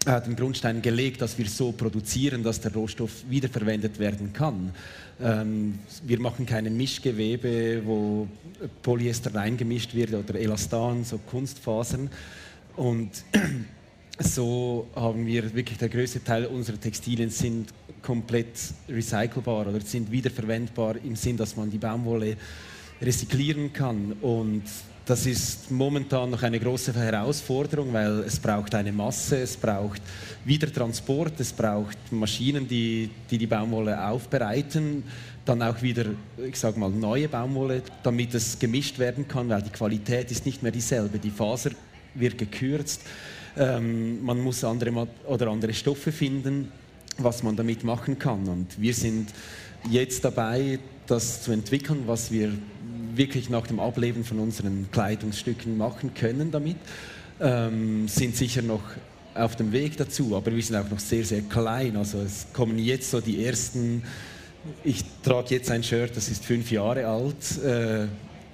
[0.06, 4.72] äh, den Grundstein gelegt, dass wir so produzieren, dass der Rohstoff wiederverwendet werden kann.
[5.22, 8.28] Ähm, wir machen keine Mischgewebe, wo
[8.84, 12.10] Polyester reingemischt wird oder Elastan, so Kunstfasern.
[12.76, 13.10] Und
[14.20, 18.56] so haben wir wirklich der größte Teil unserer Textilien sind komplett
[18.88, 22.38] recycelbar oder sind wiederverwendbar im Sinn, dass man die Baumwolle
[23.02, 24.14] rezyklieren kann.
[24.22, 24.64] Und
[25.08, 30.02] das ist momentan noch eine große Herausforderung, weil es braucht eine Masse, es braucht
[30.44, 35.04] wieder Transport, es braucht Maschinen, die die, die Baumwolle aufbereiten,
[35.46, 36.08] dann auch wieder,
[36.46, 40.62] ich sage mal, neue Baumwolle, damit es gemischt werden kann, weil die Qualität ist nicht
[40.62, 41.20] mehr dieselbe.
[41.20, 41.72] Die Faser
[42.14, 43.02] wird gekürzt,
[43.56, 46.70] ähm, man muss andere oder andere Stoffe finden,
[47.18, 48.46] was man damit machen kann.
[48.50, 49.30] Und wir sind
[49.90, 52.52] jetzt dabei, das zu entwickeln, was wir
[53.18, 56.78] wirklich nach dem Ableben von unseren Kleidungsstücken machen können damit.
[57.40, 58.82] Ähm, sind sicher noch
[59.36, 61.96] auf dem Weg dazu, aber wir sind auch noch sehr, sehr klein.
[61.96, 64.04] Also es kommen jetzt so die ersten,
[64.84, 67.64] ich trage jetzt ein Shirt, das ist fünf Jahre alt.
[67.64, 68.08] Äh,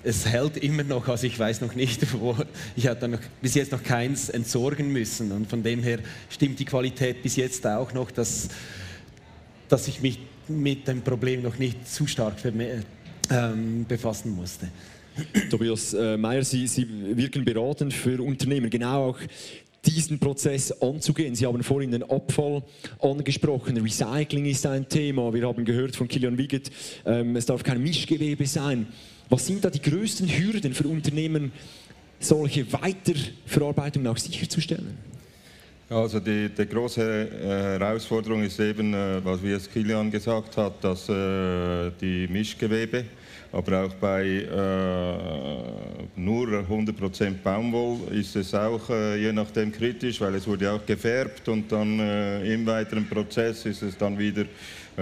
[0.04, 2.36] es hält immer noch, also ich weiß noch nicht, wo,
[2.76, 6.00] ich habe noch, bis jetzt noch keins entsorgen müssen und von dem her
[6.30, 8.50] stimmt die Qualität bis jetzt auch noch, dass,
[9.70, 12.40] dass ich mich mit dem Problem noch nicht zu stark
[13.30, 14.68] ähm, befassen musste.
[15.50, 19.20] Tobias äh, Meyer, Sie, Sie wirken beratend für Unternehmen, genau auch
[19.86, 21.36] diesen Prozess anzugehen.
[21.36, 22.64] Sie haben vorhin den Abfall
[23.00, 23.78] angesprochen.
[23.78, 25.34] Recycling ist ein Thema.
[25.34, 26.72] Wir haben gehört von Kilian Wiegert,
[27.06, 28.88] ähm, es darf kein Mischgewebe sein.
[29.30, 31.52] Was sind da die größten Hürden für Unternehmen,
[32.20, 34.98] solche Weiterverarbeitungen auch sicherzustellen?
[35.94, 40.84] Also die, die große äh, Herausforderung ist eben, äh, was wie es Kilian gesagt hat,
[40.84, 43.06] dass äh, die Mischgewebe,
[43.52, 44.48] aber auch bei
[46.16, 51.72] nur 100% Baumwoll ist es auch je nachdem kritisch, weil es wurde auch gefärbt und
[51.72, 52.00] dann
[52.44, 54.46] im weiteren Prozess ist es dann wieder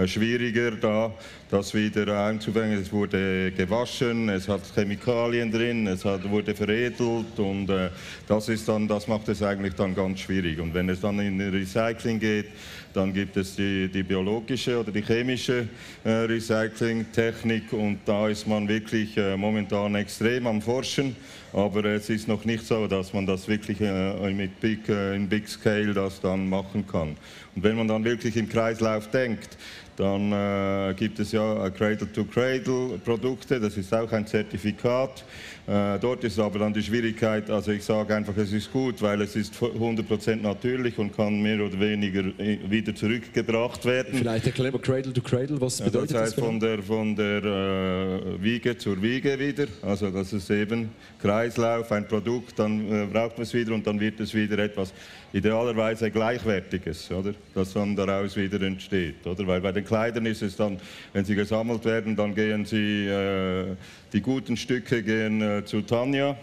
[0.06, 1.12] schwieriger, da
[1.52, 2.80] das wieder einzubringen.
[2.80, 7.90] Es wurde gewaschen, es hat Chemikalien drin, es hat, wurde veredelt und äh,
[8.26, 10.58] das, ist dann, das macht es eigentlich dann ganz schwierig.
[10.58, 12.46] Und wenn es dann in Recycling geht,
[12.94, 15.68] dann gibt es die, die biologische oder die chemische
[16.04, 21.16] äh, Recyclingtechnik und da ist man wirklich äh, momentan extrem am Forschen.
[21.52, 25.28] Aber es ist noch nicht so, dass man das wirklich äh, mit Big, äh, in
[25.28, 27.16] Big Scale das dann machen kann.
[27.54, 29.58] Und wenn man dann wirklich im Kreislauf denkt,
[30.02, 35.24] dann äh, gibt es ja Cradle-to-Cradle-Produkte, das ist auch ein Zertifikat.
[35.64, 39.22] Äh, dort ist aber dann die Schwierigkeit, also ich sage einfach, es ist gut, weil
[39.22, 44.14] es ist 100% natürlich und kann mehr oder weniger äh, wieder zurückgebracht werden.
[44.14, 46.22] Vielleicht erklären wir Cradle-to-Cradle, was bedeutet das?
[46.22, 50.90] Heißt das von der, von der äh, Wiege zur Wiege wieder, also das ist eben
[51.20, 54.92] Kreislauf, ein Produkt, dann äh, braucht man es wieder und dann wird es wieder etwas
[55.32, 57.34] idealerweise Gleichwertiges, oder?
[57.54, 59.26] das dann daraus wieder entsteht.
[59.26, 59.46] Oder?
[59.46, 60.78] Weil bei den Kleidern ist es dann,
[61.12, 63.76] wenn sie gesammelt werden, dann gehen sie, äh,
[64.12, 66.36] die guten Stücke gehen äh, zu Tanja.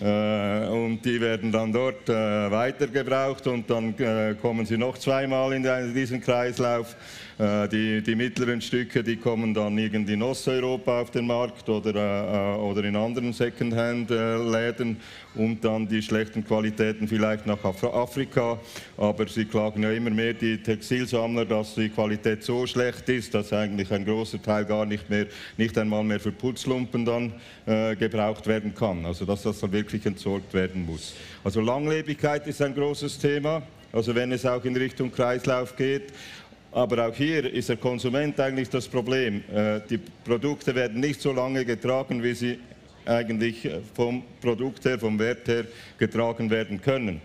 [0.00, 2.12] Äh, und die werden dann dort äh,
[2.50, 6.94] weitergebraucht und dann äh, kommen sie noch zweimal in diesen Kreislauf
[7.40, 12.58] die, die, mittleren Stücke, die kommen dann irgendwie in Osteuropa auf den Markt oder, äh,
[12.58, 14.98] oder in anderen Secondhand-Läden
[15.34, 18.58] und dann die schlechten Qualitäten vielleicht nach Afrika.
[18.98, 23.54] Aber sie klagen ja immer mehr die Textilsammler, dass die Qualität so schlecht ist, dass
[23.54, 25.24] eigentlich ein großer Teil gar nicht mehr,
[25.56, 27.32] nicht einmal mehr für Putzlumpen dann
[27.64, 29.06] äh, gebraucht werden kann.
[29.06, 31.14] Also dass das dann wirklich entsorgt werden muss.
[31.42, 33.62] Also Langlebigkeit ist ein großes Thema.
[33.92, 36.12] Also wenn es auch in Richtung Kreislauf geht.
[36.72, 39.42] Aber auch hier ist der Konsument eigentlich das Problem.
[39.52, 42.58] Äh, die Produkte werden nicht so lange getragen, wie sie
[43.04, 45.64] eigentlich vom Produkt her, vom Wert her
[45.98, 47.20] getragen werden können.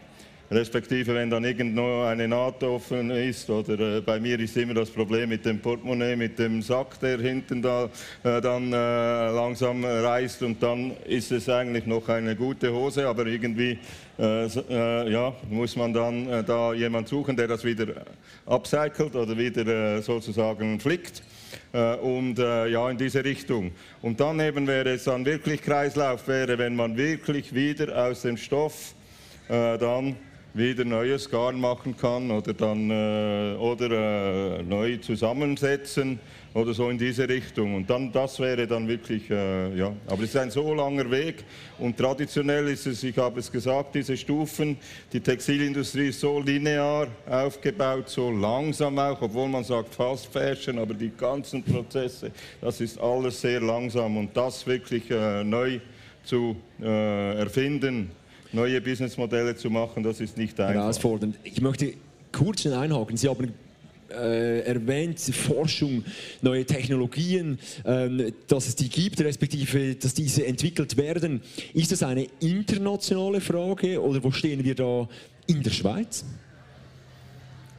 [0.52, 4.92] Respektive, wenn dann irgendwo eine Naht offen ist, oder äh, bei mir ist immer das
[4.92, 7.90] Problem mit dem Portemonnaie, mit dem Sack, der hinten da
[8.24, 13.26] äh, dann äh, langsam reißt und dann ist es eigentlich noch eine gute Hose, aber
[13.26, 13.80] irgendwie
[14.18, 18.06] äh, äh, ja, muss man dann äh, da jemand suchen, der das wieder
[18.46, 21.24] upcycelt oder wieder sozusagen flickt.
[21.72, 23.72] Und ja, in diese Richtung.
[24.02, 28.38] Und dann eben wäre es dann wirklich Kreislauf, wäre, wenn man wirklich wieder aus dem
[28.38, 28.94] Stoff
[29.48, 30.16] dann
[30.56, 36.18] wieder neues Garn machen kann oder dann äh, oder äh, neu zusammensetzen
[36.54, 37.76] oder so in diese Richtung.
[37.76, 39.92] Und dann das wäre dann wirklich äh, ja.
[40.08, 41.44] Aber es ist ein so langer Weg
[41.78, 44.78] und traditionell ist es, ich habe es gesagt, diese Stufen.
[45.12, 50.94] Die Textilindustrie ist so linear aufgebaut, so langsam auch, obwohl man sagt Fast Fashion, aber
[50.94, 52.32] die ganzen Prozesse,
[52.62, 55.82] das ist alles sehr langsam und das wirklich äh, neu
[56.24, 58.10] zu äh, erfinden
[58.56, 60.74] neue Businessmodelle zu machen, das ist nicht einfach.
[60.74, 61.38] Herausfordernd.
[61.44, 61.94] Ich möchte
[62.32, 63.18] kurz einhaken.
[63.18, 63.54] Sie haben
[64.10, 66.04] äh, erwähnt, Forschung,
[66.42, 71.42] neue Technologien, ähm, dass es die gibt, respektive, dass diese entwickelt werden.
[71.74, 75.08] Ist das eine internationale Frage oder wo stehen wir da
[75.48, 76.26] in der Schweiz?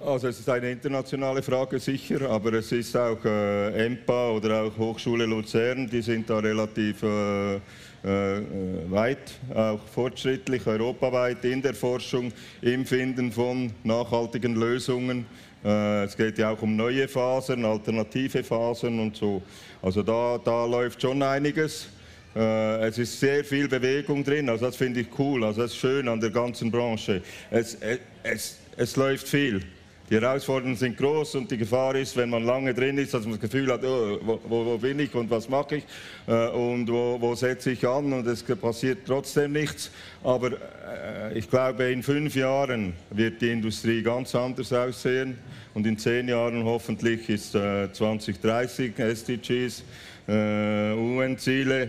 [0.04, 4.76] Also es ist eine internationale Frage sicher, aber es ist auch äh, EMPA oder auch
[4.76, 7.58] Hochschule Luzern, die sind da relativ äh,
[8.06, 12.32] weit, auch fortschrittlich, europaweit in der Forschung,
[12.62, 15.26] im Finden von nachhaltigen Lösungen.
[15.64, 19.42] Äh, es geht ja auch um neue Fasern, alternative Fasern und so.
[19.82, 21.88] Also da, da läuft schon einiges.
[22.36, 25.78] Äh, es ist sehr viel Bewegung drin, also das finde ich cool, also das ist
[25.78, 27.22] schön an der ganzen Branche.
[27.50, 27.76] Es,
[28.22, 29.62] es, es läuft viel.
[30.08, 33.32] Die Herausforderungen sind groß und die Gefahr ist, wenn man lange drin ist, dass man
[33.32, 35.84] das Gefühl hat, oh, wo, wo, bin ich und was mache ich
[36.28, 39.90] äh, und wo, wo setze ich an und es passiert trotzdem nichts.
[40.22, 45.38] Aber äh, ich glaube, in fünf Jahren wird die Industrie ganz anders aussehen
[45.74, 49.82] und in zehn Jahren hoffentlich ist äh, 2030 SDGs,
[50.28, 51.88] äh, UN-Ziele äh,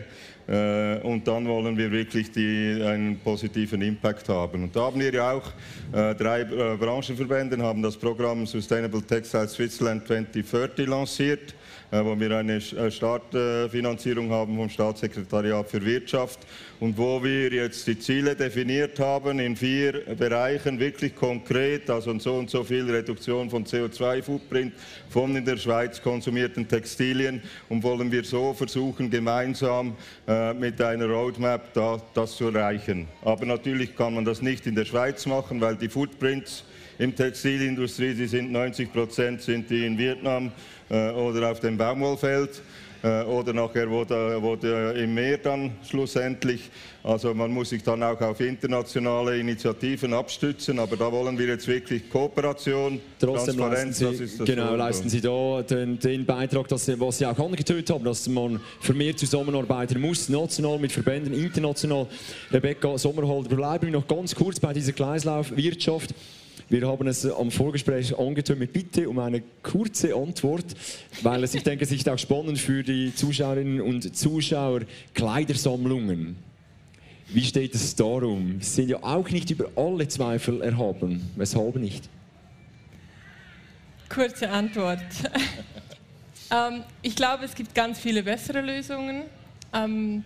[1.03, 4.63] und dann wollen wir wirklich die, einen positiven Impact haben.
[4.63, 5.51] Und da haben wir ja auch
[5.91, 11.53] äh, drei äh, Branchenverbände, haben das Programm Sustainable Textile Switzerland 2030 lanciert.
[11.89, 16.39] Äh, wo wir eine äh, Startfinanzierung haben vom Staatssekretariat für Wirtschaft
[16.81, 22.35] und wo wir jetzt die Ziele definiert haben in vier Bereichen, wirklich konkret, also so
[22.35, 24.73] und so viel Reduktion von CO2-Footprint
[25.09, 29.95] von in der Schweiz konsumierten Textilien und wollen wir so versuchen, gemeinsam
[30.27, 33.07] äh, mit einer Roadmap da, das zu erreichen.
[33.23, 36.65] Aber natürlich kann man das nicht in der Schweiz machen, weil die Footprints
[36.99, 40.51] im Textilindustrie, die sind 90 Prozent sind die in Vietnam
[40.89, 42.61] äh, oder auf dem Baumwollfeld
[43.03, 46.69] äh, oder nachher wo da im Meer dann schlussendlich.
[47.03, 51.67] Also man muss sich dann auch auf internationale Initiativen abstützen, aber da wollen wir jetzt
[51.67, 54.01] wirklich Kooperation, Trotzdem Transparenz.
[54.01, 58.03] Leisten Sie, genau, leisten Sie da den, den Beitrag, dass, was Sie auch angetötet haben,
[58.03, 62.07] dass man vermehrt zusammenarbeiten muss, national mit Verbänden, international.
[62.51, 66.13] Rebecca Sommerholder, bleiben wir noch ganz kurz bei dieser Kreislaufwirtschaft.
[66.69, 70.65] Wir haben es am Vorgespräch angetönt mit Bitte um eine kurze Antwort,
[71.21, 74.81] weil es, ich denke, es ist auch spannend für die Zuschauerinnen und Zuschauer,
[75.13, 76.35] Kleidersammlungen.
[77.29, 78.59] Wie steht es darum?
[78.59, 81.29] Sie sind ja auch nicht über alle Zweifel erhaben.
[81.37, 82.09] Weshalb nicht?
[84.09, 84.99] Kurze Antwort.
[86.51, 89.23] ähm, ich glaube, es gibt ganz viele bessere Lösungen,
[89.73, 90.25] ähm,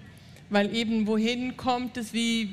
[0.49, 2.49] weil eben wohin kommt es, wie,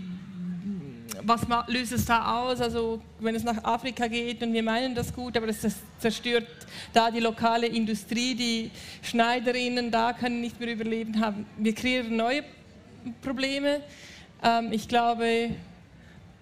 [1.29, 2.61] was löst es da aus?
[2.61, 5.61] Also wenn es nach Afrika geht und wir meinen das gut, aber das,
[5.99, 6.47] zerstört
[6.93, 8.71] da die lokale Industrie, die
[9.03, 11.47] Schneiderinnen da können nicht mehr überleben haben.
[11.59, 12.43] Wir kreieren neue
[13.23, 13.83] Probleme.
[14.43, 15.51] Ähm, ich glaube,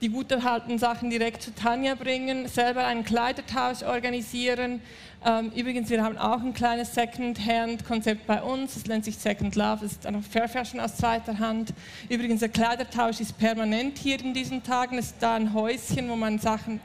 [0.01, 4.82] die gut erhaltenen Sachen direkt zu Tanja bringen, selber einen Kleidertausch organisieren.
[5.29, 9.79] Ähm, übrigens, wir haben auch ein kleines Second-Hand-Konzept bei uns, das nennt sich Second Love,
[9.83, 11.74] das ist einfach Fair Fashion aus zweiter Hand.
[12.09, 16.14] Übrigens, der Kleidertausch ist permanent hier in diesen Tagen, es ist da ein Häuschen, wo
[16.14, 16.79] man Sachen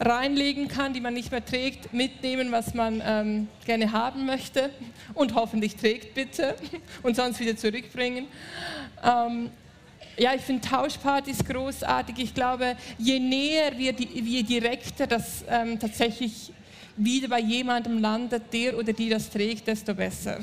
[0.00, 4.70] reinlegen kann, die man nicht mehr trägt, mitnehmen, was man ähm, gerne haben möchte
[5.12, 6.56] und hoffentlich trägt, bitte,
[7.02, 8.24] und sonst wieder zurückbringen.
[9.04, 9.50] Ähm,
[10.16, 12.18] ja, ich finde Tauschpartys großartig.
[12.18, 16.52] Ich glaube, je näher wir, je direkter das ähm, tatsächlich
[16.96, 20.40] wieder bei jemandem landet, der oder die das trägt, desto besser.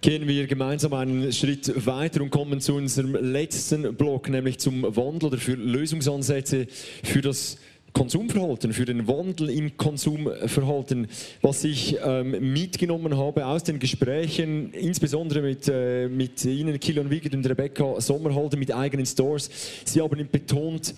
[0.00, 5.28] Gehen wir gemeinsam einen Schritt weiter und kommen zu unserem letzten Block, nämlich zum Wandel
[5.28, 6.66] oder für Lösungsansätze
[7.02, 7.56] für das
[7.94, 11.06] Konsumverhalten, für den Wandel im Konsumverhalten,
[11.42, 17.34] was ich ähm, mitgenommen habe aus den Gesprächen, insbesondere mit, äh, mit Ihnen, Kilian Wiegert
[17.36, 19.48] und Rebecca Sommerhalder, mit eigenen Stores.
[19.84, 20.92] Sie haben betont,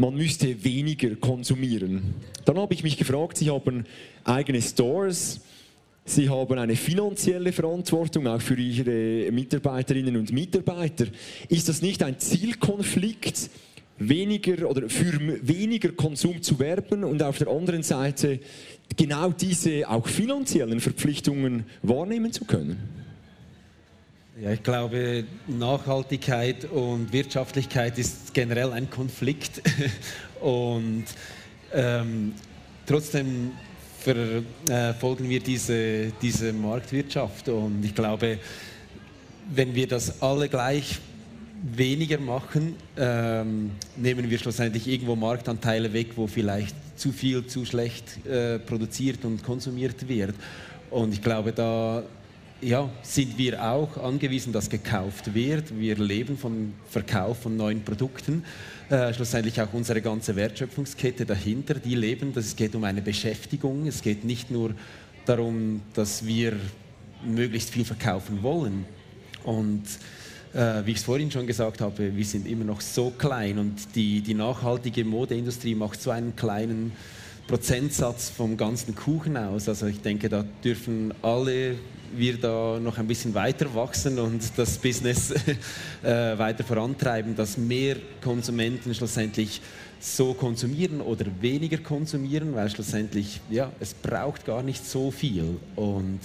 [0.00, 2.14] man müsste weniger konsumieren.
[2.46, 3.84] Dann habe ich mich gefragt, Sie haben
[4.24, 5.40] eigene Stores,
[6.06, 11.06] Sie haben eine finanzielle Verantwortung auch für Ihre Mitarbeiterinnen und Mitarbeiter.
[11.50, 13.50] Ist das nicht ein Zielkonflikt,
[13.98, 15.12] weniger oder für
[15.46, 18.40] weniger Konsum zu werben und auf der anderen Seite
[18.96, 22.99] genau diese auch finanziellen Verpflichtungen wahrnehmen zu können?
[24.42, 29.60] Ja, ich glaube, Nachhaltigkeit und Wirtschaftlichkeit ist generell ein Konflikt.
[30.40, 31.04] und
[31.74, 32.32] ähm,
[32.86, 33.50] trotzdem
[33.98, 37.50] verfolgen wir diese, diese Marktwirtschaft.
[37.50, 38.38] Und ich glaube,
[39.52, 40.98] wenn wir das alle gleich
[41.62, 48.24] weniger machen, ähm, nehmen wir schlussendlich irgendwo Marktanteile weg, wo vielleicht zu viel, zu schlecht
[48.26, 50.34] äh, produziert und konsumiert wird.
[50.88, 52.04] Und ich glaube, da
[52.62, 55.78] ja, sind wir auch angewiesen, dass gekauft wird.
[55.78, 58.44] Wir leben vom Verkauf von neuen Produkten.
[58.88, 62.32] Äh, schlussendlich auch unsere ganze Wertschöpfungskette dahinter, die leben.
[62.34, 63.86] Es geht um eine Beschäftigung.
[63.86, 64.74] Es geht nicht nur
[65.24, 66.54] darum, dass wir
[67.24, 68.84] möglichst viel verkaufen wollen.
[69.44, 69.84] Und
[70.52, 73.94] äh, wie ich es vorhin schon gesagt habe, wir sind immer noch so klein und
[73.94, 76.92] die, die nachhaltige Modeindustrie macht so einen kleinen
[77.46, 79.68] Prozentsatz vom ganzen Kuchen aus.
[79.68, 81.76] Also ich denke, da dürfen alle
[82.16, 85.30] wir da noch ein bisschen weiter wachsen und das Business
[86.02, 89.60] äh, weiter vorantreiben, dass mehr Konsumenten schlussendlich
[90.00, 95.58] so konsumieren oder weniger konsumieren, weil schlussendlich, ja, es braucht gar nicht so viel.
[95.76, 96.20] Und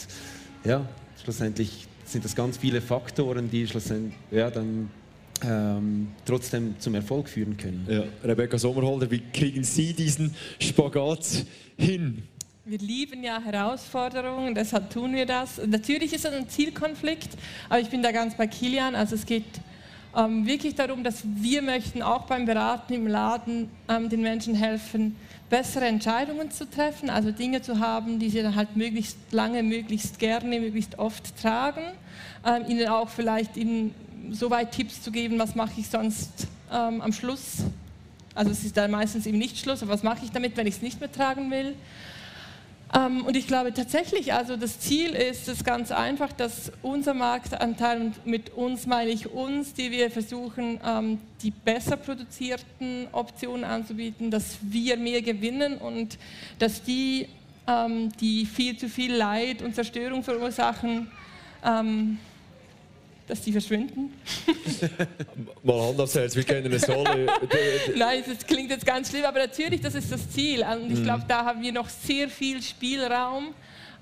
[0.63, 0.88] ja,
[1.23, 4.89] schlussendlich sind das ganz viele Faktoren, die schlussendlich ja, dann
[5.43, 7.86] ähm, trotzdem zum Erfolg führen können.
[7.89, 11.45] Ja, Rebecca Sommerholder, wie kriegen Sie diesen Spagat
[11.77, 12.23] hin?
[12.68, 15.61] Wir lieben ja Herausforderungen, deshalb tun wir das.
[15.68, 17.30] Natürlich ist es ein Zielkonflikt,
[17.70, 18.95] aber ich bin da ganz bei Kilian.
[18.95, 19.45] Also es geht
[20.18, 25.16] ähm, wirklich darum, dass wir möchten auch beim Beraten im Laden ähm, den Menschen helfen,
[25.47, 30.18] bessere Entscheidungen zu treffen, also Dinge zu haben, die sie dann halt möglichst lange, möglichst
[30.18, 31.84] gerne, möglichst oft tragen.
[32.43, 33.93] Ähm, ihnen auch vielleicht ihnen
[34.32, 37.57] so weit Tipps zu geben, was mache ich sonst ähm, am Schluss.
[38.34, 40.78] Also es ist dann meistens eben nicht Schluss, aber was mache ich damit, wenn ich
[40.78, 41.76] es nicht mehr tragen will.
[42.93, 48.01] Ähm, und ich glaube tatsächlich, also das Ziel ist es ganz einfach, dass unser Marktanteil,
[48.01, 54.29] und mit uns meine ich uns, die wir versuchen, ähm, die besser produzierten Optionen anzubieten,
[54.29, 56.17] dass wir mehr gewinnen und
[56.59, 57.27] dass die,
[57.67, 61.09] ähm, die viel zu viel Leid und Zerstörung verursachen,
[63.28, 64.13] dass die verschwinden.
[65.63, 67.28] Mal Hand aufs Herz, wir kennen es alle.
[67.95, 70.63] Nein, das klingt jetzt ganz schlimm, aber natürlich, das ist das Ziel.
[70.63, 71.03] Und ich mhm.
[71.03, 73.53] glaube, da haben wir noch sehr viel Spielraum.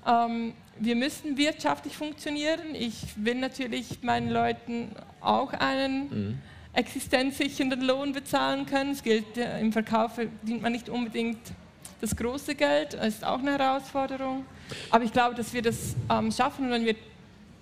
[0.06, 2.74] Ähm, wir müssen wirtschaftlich funktionieren.
[2.74, 6.38] Ich will natürlich meinen Leuten auch einen mhm.
[6.74, 8.90] existenzsichernden Lohn bezahlen können.
[8.90, 11.38] Es gilt, äh, im Verkauf verdient man nicht unbedingt
[12.00, 12.94] das große Geld.
[12.94, 14.44] Das ist auch eine Herausforderung.
[14.90, 16.94] Aber ich glaube, dass wir das ähm, schaffen, wenn wir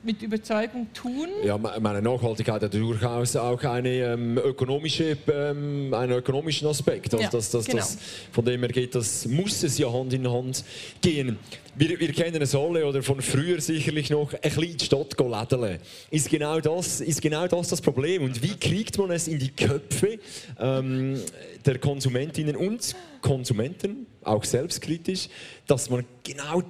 [0.04, 1.28] mit Überzeugung tun.
[1.44, 7.14] Ja, meine Nachhaltigkeit hat durchaus auch eine, ähm, ökonomische, ähm, einen ökonomischen Aspekt.
[7.14, 7.78] Also ja, das, das, genau.
[7.78, 7.98] das,
[8.32, 10.64] von dem her geht, das muss es ja Hand in Hand
[11.00, 11.38] gehen.
[11.76, 15.18] Wir, wir kennen es alle oder von früher sicherlich noch, ein bisschen in die Stadt
[15.18, 15.78] lädeln.
[16.10, 18.24] Ist genau, das, ist genau das das Problem.
[18.24, 20.18] Und wie kriegt man es in die Köpfe
[20.58, 21.20] ähm,
[21.64, 25.28] der Konsumentinnen und Konsumenten, auch selbstkritisch,
[25.66, 26.62] dass man genau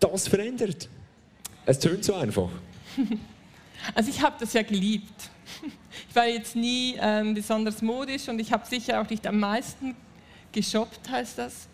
[0.00, 0.88] das verändert?
[1.66, 2.48] Es tönt so einfach.
[3.94, 5.30] Also ich habe das ja geliebt.
[6.08, 9.94] Ich war jetzt nie ähm, besonders modisch und ich habe sicher auch nicht am meisten
[10.52, 11.68] geshoppt, heißt das.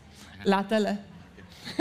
[0.45, 0.99] Ladele.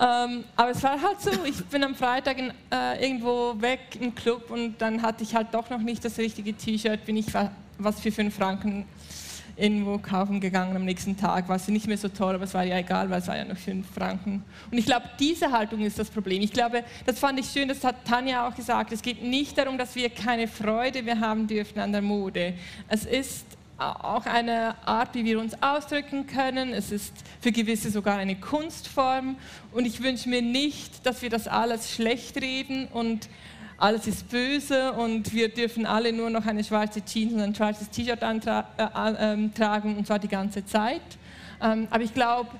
[0.00, 4.14] ähm, aber es war halt so, ich bin am Freitag in, äh, irgendwo weg im
[4.14, 7.26] Club und dann hatte ich halt doch noch nicht das richtige T-Shirt, bin ich
[7.78, 8.86] was für 5 Franken
[9.58, 11.48] irgendwo kaufen gegangen am nächsten Tag.
[11.48, 13.44] War sie nicht mehr so toll, aber es war ja egal, weil es war ja
[13.44, 14.44] nur 5 Franken.
[14.70, 16.42] Und ich glaube, diese Haltung ist das Problem.
[16.42, 18.92] Ich glaube, das fand ich schön, das hat Tanja auch gesagt.
[18.92, 22.54] Es geht nicht darum, dass wir keine Freude mehr haben dürfen an der Mode.
[22.88, 23.44] Es ist
[23.78, 26.72] auch eine Art, wie wir uns ausdrücken können.
[26.72, 29.36] Es ist für gewisse sogar eine Kunstform.
[29.72, 33.28] Und ich wünsche mir nicht, dass wir das alles schlecht reden und
[33.78, 37.88] alles ist böse und wir dürfen alle nur noch eine schwarze Jeans und ein schwarzes
[37.90, 41.00] T-Shirt äh, äh, tragen und zwar die ganze Zeit.
[41.62, 42.50] Ähm, aber ich glaube,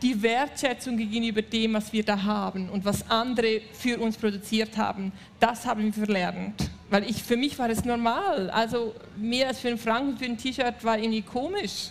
[0.00, 5.10] die Wertschätzung gegenüber dem, was wir da haben und was andere für uns produziert haben,
[5.40, 6.70] das haben wir verlernt.
[6.90, 8.48] Weil ich, für mich war es normal.
[8.50, 11.90] Also mehr als für einen Franken für ein T-Shirt war irgendwie komisch.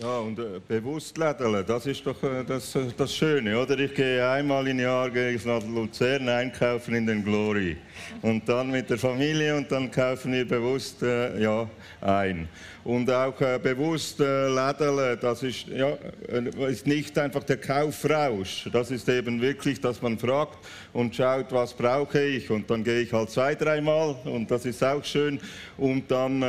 [0.00, 3.78] Ja, und äh, bewusst lädeln, das ist doch äh, das, äh, das Schöne, oder?
[3.78, 7.76] Ich gehe einmal im Jahr nach Luzern einkaufen in den Glory.
[8.22, 11.68] Und dann mit der Familie und dann kaufen wir bewusst äh, ja,
[12.00, 12.48] ein.
[12.82, 15.90] Und auch äh, bewusst äh, lädeln, das ist, ja,
[16.28, 18.70] äh, ist nicht einfach der Kaufrausch.
[18.72, 20.60] Das ist eben wirklich, dass man fragt
[20.94, 22.48] und schaut, was brauche ich.
[22.50, 25.38] Und dann gehe ich halt zwei, dreimal und das ist auch schön.
[25.76, 26.42] Und dann,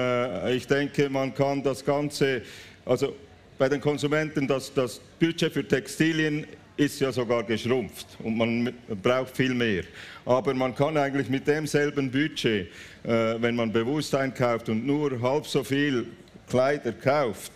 [0.47, 2.43] ich denke, man kann das Ganze,
[2.86, 3.14] also
[3.62, 6.47] bei den Konsumenten, das, das Budget für Textilien
[6.78, 9.84] ist ja sogar geschrumpft und man braucht viel mehr.
[10.26, 12.70] Aber man kann eigentlich mit demselben Budget,
[13.03, 16.07] äh, wenn man bewusst einkauft und nur halb so viel
[16.49, 17.51] Kleider kauft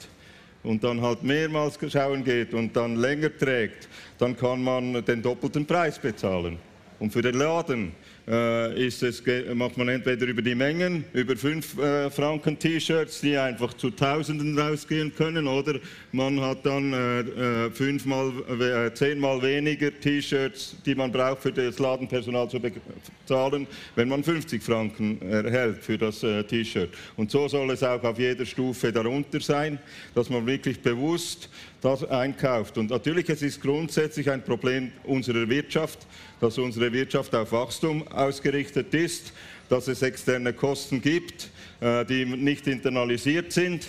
[0.62, 3.90] und dann halt mehrmals schauen geht und dann länger trägt,
[4.20, 6.60] dann kann man den doppelten Preis bezahlen.
[7.00, 7.94] Und für den Laden
[8.26, 9.22] ist es,
[9.54, 14.58] macht man entweder über die Mengen, über 5 äh, Franken T-Shirts, die einfach zu Tausenden
[14.58, 15.80] rausgehen können, oder
[16.12, 21.78] man hat dann äh, äh fünfmal, äh, zehnmal weniger T-Shirts, die man braucht für das
[21.78, 26.90] Ladenpersonal zu bezahlen, wenn man 50 Franken erhält für das äh, T-Shirt.
[27.18, 29.78] Und so soll es auch auf jeder Stufe darunter sein,
[30.16, 31.50] dass man wirklich bewusst
[31.86, 32.80] das einkauft.
[32.80, 36.00] Und natürlich, es ist grundsätzlich ein Problem unserer Wirtschaft,
[36.42, 39.32] dass unsere Wirtschaft auf Wachstum ausgerichtet ist,
[39.70, 41.50] dass es externe Kosten gibt,
[41.82, 43.84] äh, die nicht internalisiert sind.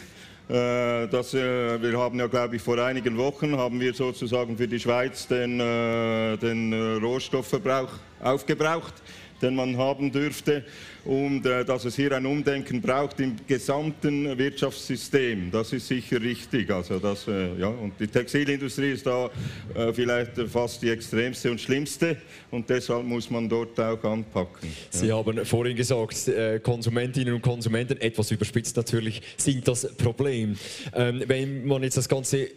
[0.48, 4.68] Äh, das, äh, wir haben ja, glaube ich, vor einigen Wochen haben wir sozusagen für
[4.68, 8.94] die Schweiz den, den Rohstoffverbrauch aufgebraucht
[9.40, 10.64] den man haben dürfte
[11.04, 15.50] und äh, dass es hier ein Umdenken braucht im gesamten Wirtschaftssystem.
[15.50, 16.70] Das ist sicher richtig.
[16.70, 19.30] Also das, äh, ja, und die Textilindustrie ist da
[19.74, 22.16] äh, vielleicht fast die extremste und schlimmste
[22.50, 24.68] und deshalb muss man dort auch anpacken.
[24.90, 25.16] Sie ja.
[25.16, 30.56] haben vorhin gesagt, äh, Konsumentinnen und Konsumenten, etwas überspitzt natürlich, sind das Problem.
[30.94, 32.48] Ähm, wenn man jetzt das Ganze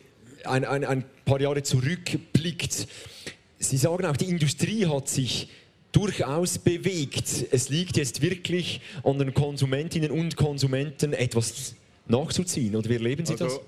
[0.44, 2.88] ein, ein, ein paar Jahre zurückblickt,
[3.62, 5.50] Sie sagen auch, die Industrie hat sich
[5.92, 7.46] durchaus bewegt.
[7.52, 11.76] Es liegt jetzt wirklich an den Konsumentinnen und Konsumenten etwas
[12.08, 12.76] nachzuziehen.
[12.76, 13.60] Oder wie erleben Sie also, das?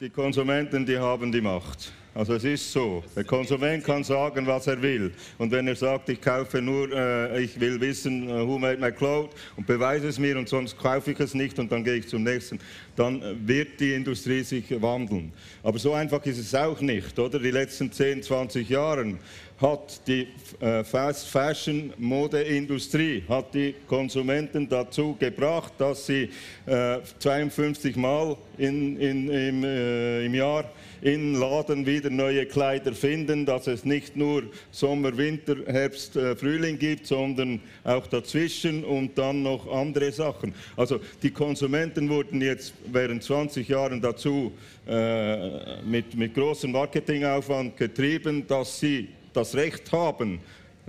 [0.00, 1.92] Die Konsumenten, die haben die Macht.
[2.14, 5.12] Also es ist so, der Konsument kann sagen, was er will.
[5.38, 8.92] Und wenn er sagt, ich kaufe nur, äh, ich will wissen, uh, who made my
[8.92, 12.08] clothes und beweise es mir und sonst kaufe ich es nicht und dann gehe ich
[12.08, 12.60] zum nächsten,
[12.96, 15.32] dann wird die Industrie sich wandeln.
[15.62, 17.38] Aber so einfach ist es auch nicht, oder?
[17.38, 19.14] Die letzten 10, 20 Jahre
[19.62, 20.26] hat die
[20.60, 26.28] äh, Fast Fashion Modeindustrie hat die Konsumenten dazu gebracht, dass sie
[26.66, 30.64] äh, 52 Mal in, in, im, äh, im Jahr
[31.00, 36.78] in Laden wieder neue Kleider finden, dass es nicht nur Sommer, Winter, Herbst, äh, Frühling
[36.78, 40.54] gibt, sondern auch dazwischen und dann noch andere Sachen.
[40.76, 44.52] Also die Konsumenten wurden jetzt während 20 Jahren dazu
[44.88, 50.40] äh, mit, mit großem Marketingaufwand getrieben, dass sie das Recht haben,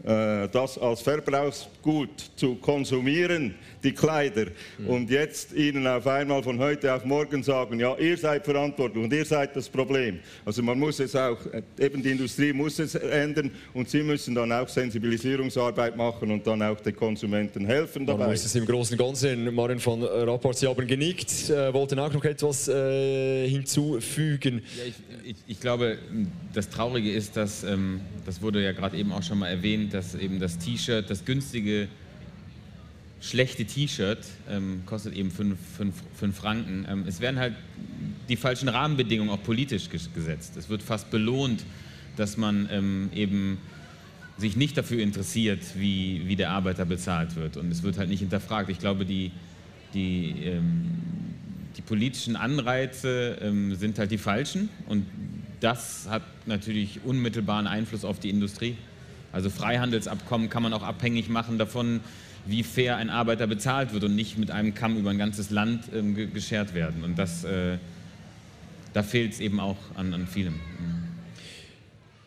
[0.04, 4.46] äh, das als Verbrauchsgut zu konsumieren, die Kleider,
[4.78, 4.88] mhm.
[4.88, 9.14] und jetzt ihnen auf einmal von heute auf morgen sagen, ja, ihr seid verantwortlich und
[9.14, 10.20] ihr seid das Problem.
[10.46, 14.36] Also man muss es auch, äh, eben die Industrie muss es ändern und sie müssen
[14.36, 18.24] dann auch Sensibilisierungsarbeit machen und dann auch den Konsumenten helfen dabei.
[18.24, 22.00] Man muss es im Großen und Ganzen, Marin von Rapport, Sie haben genickt, äh, wollten
[22.00, 24.62] auch noch etwas äh, hinzufügen.
[24.78, 25.98] Ja, ich, ich, ich, glaube,
[26.54, 30.16] das Traurige ist, dass, ähm, das wurde ja gerade eben auch schon mal erwähnt, dass
[30.16, 31.88] eben das T-Shirt, das günstige,
[33.24, 34.20] schlechte T-Shirt
[34.50, 35.58] ähm, kostet eben 5
[36.34, 36.86] Franken.
[36.90, 37.56] Ähm, es werden halt
[38.28, 40.58] die falschen Rahmenbedingungen auch politisch gesetzt.
[40.58, 41.64] Es wird fast belohnt,
[42.18, 43.58] dass man ähm, eben
[44.38, 47.56] sich nicht dafür interessiert, wie, wie der Arbeiter bezahlt wird.
[47.56, 48.70] Und es wird halt nicht hinterfragt.
[48.70, 49.32] Ich glaube, die,
[49.94, 50.92] die, ähm,
[51.78, 54.70] die politischen Anreize ähm, sind halt die falschen.
[54.88, 55.06] Und
[55.62, 58.76] das hat natürlich unmittelbaren Einfluss auf die Industrie.
[59.32, 62.02] Also Freihandelsabkommen kann man auch abhängig machen davon,
[62.46, 65.86] wie fair ein Arbeiter bezahlt wird und nicht mit einem Kamm über ein ganzes Land
[65.94, 67.04] ähm, geschert werden.
[67.04, 67.78] Und das, äh,
[68.94, 70.60] da fehlt es eben auch an, an vielem.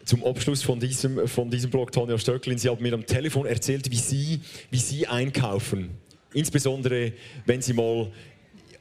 [0.05, 3.91] Zum Abschluss von diesem, von diesem Blog, Tonja Stöcklin, Sie haben mir am Telefon erzählt,
[3.91, 4.41] wie Sie,
[4.71, 5.91] wie Sie einkaufen.
[6.33, 7.13] Insbesondere,
[7.45, 8.11] wenn Sie mal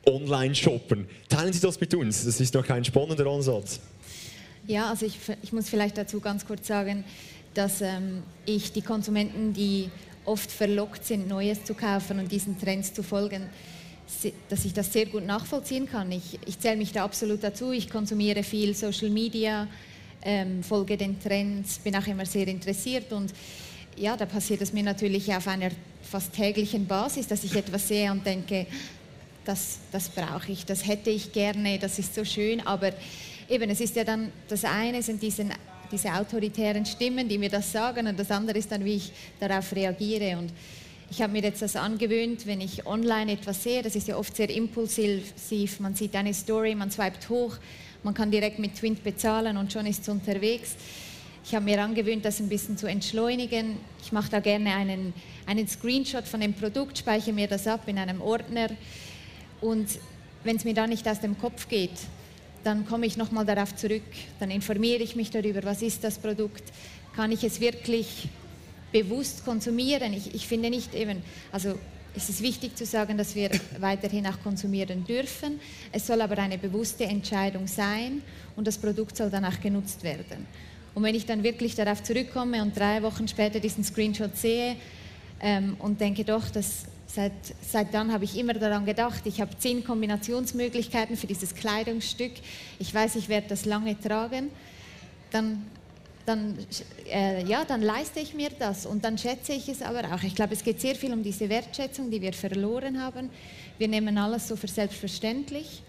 [0.06, 1.07] online shoppen.
[1.30, 2.26] Teilen Sie das mit uns.
[2.26, 3.80] Das ist noch ein spannender Ansatz.
[4.68, 7.03] Ja, also ich, ich muss vielleicht dazu ganz kurz sagen,
[7.53, 9.90] dass ähm, ich die Konsumenten, die
[10.26, 13.49] oft verlockt sind, Neues zu kaufen und diesen Trends zu folgen,
[14.49, 16.11] dass ich das sehr gut nachvollziehen kann.
[16.11, 17.72] Ich, ich zähle mich da absolut dazu.
[17.72, 19.68] Ich konsumiere viel Social Media,
[20.22, 23.34] ähm, folge den Trends, bin auch immer sehr interessiert und
[23.97, 25.69] ja, da passiert es mir natürlich auf einer
[26.02, 28.68] fast täglichen Basis, dass ich etwas sehe und denke,
[29.45, 32.91] das, das brauche ich, das hätte ich gerne, das ist so schön, aber
[33.47, 35.53] eben, es ist ja dann, das eine sind diesen,
[35.91, 39.76] diese autoritären Stimmen, die mir das sagen und das andere ist dann, wie ich darauf
[39.76, 40.52] reagiere und
[41.12, 44.36] ich habe mir jetzt das angewöhnt, wenn ich online etwas sehe, das ist ja oft
[44.36, 47.57] sehr impulsiv, man sieht eine Story, man swipet hoch,
[48.03, 50.76] man kann direkt mit Twint bezahlen und schon ist es unterwegs.
[51.44, 53.78] Ich habe mir angewöhnt, das ein bisschen zu entschleunigen.
[54.02, 55.14] Ich mache da gerne einen,
[55.45, 58.70] einen Screenshot von dem Produkt, speichere mir das ab in einem Ordner
[59.62, 59.88] und
[60.44, 61.91] wenn es mir da nicht aus dem Kopf geht,
[62.66, 64.02] dann komme ich nochmal darauf zurück,
[64.40, 66.64] dann informiere ich mich darüber, was ist das Produkt,
[67.16, 68.28] kann ich es wirklich
[68.92, 70.14] bewusst konsumieren.
[70.14, 71.22] Ich, ich finde nicht eben,
[71.52, 71.78] also
[72.16, 75.60] es ist wichtig zu sagen, dass wir weiterhin auch konsumieren dürfen.
[75.92, 78.22] Es soll aber eine bewusste Entscheidung sein
[78.56, 80.48] und das Produkt soll dann auch genutzt werden.
[80.96, 84.78] Und wenn ich dann wirklich darauf zurückkomme und drei Wochen später diesen Screenshot sehe
[85.42, 89.57] ähm, und denke, doch, das, seit, seit dann habe ich immer daran gedacht, ich habe
[89.57, 92.34] zehn Kombinationsmöglichkeiten für dieses Kleidungsstück,
[92.80, 94.49] ich weiß, ich werde das lange tragen,
[95.32, 95.65] dann
[96.26, 96.57] dann,
[97.07, 100.23] äh, ja, dann leiste ich mir das und dann schätze ich es aber auch.
[100.23, 103.30] Ich glaube, es geht sehr viel um diese Wertschätzung, die wir verloren haben.
[103.77, 105.84] Wir nehmen alles so für selbstverständlich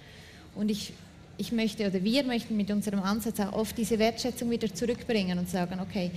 [0.54, 0.92] und ich,
[1.38, 5.48] ich möchte oder wir möchten mit unserem Ansatz auch oft diese Wertschätzung wieder zurückbringen und
[5.48, 6.10] sagen, okay,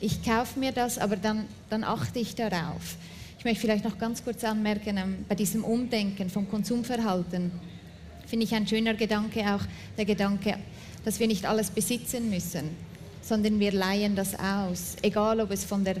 [0.00, 2.96] ich kaufe mir das, aber dann, dann achte ich darauf.
[3.40, 7.50] Ich möchte vielleicht noch ganz kurz anmerken, ähm, bei diesem Umdenken vom Konsumverhalten
[8.26, 9.62] finde ich ein schöner Gedanke auch
[9.96, 10.58] der Gedanke,
[11.04, 12.70] dass wir nicht alles besitzen müssen
[13.22, 14.96] sondern wir leihen das aus.
[15.02, 15.96] Egal, ob es von, der,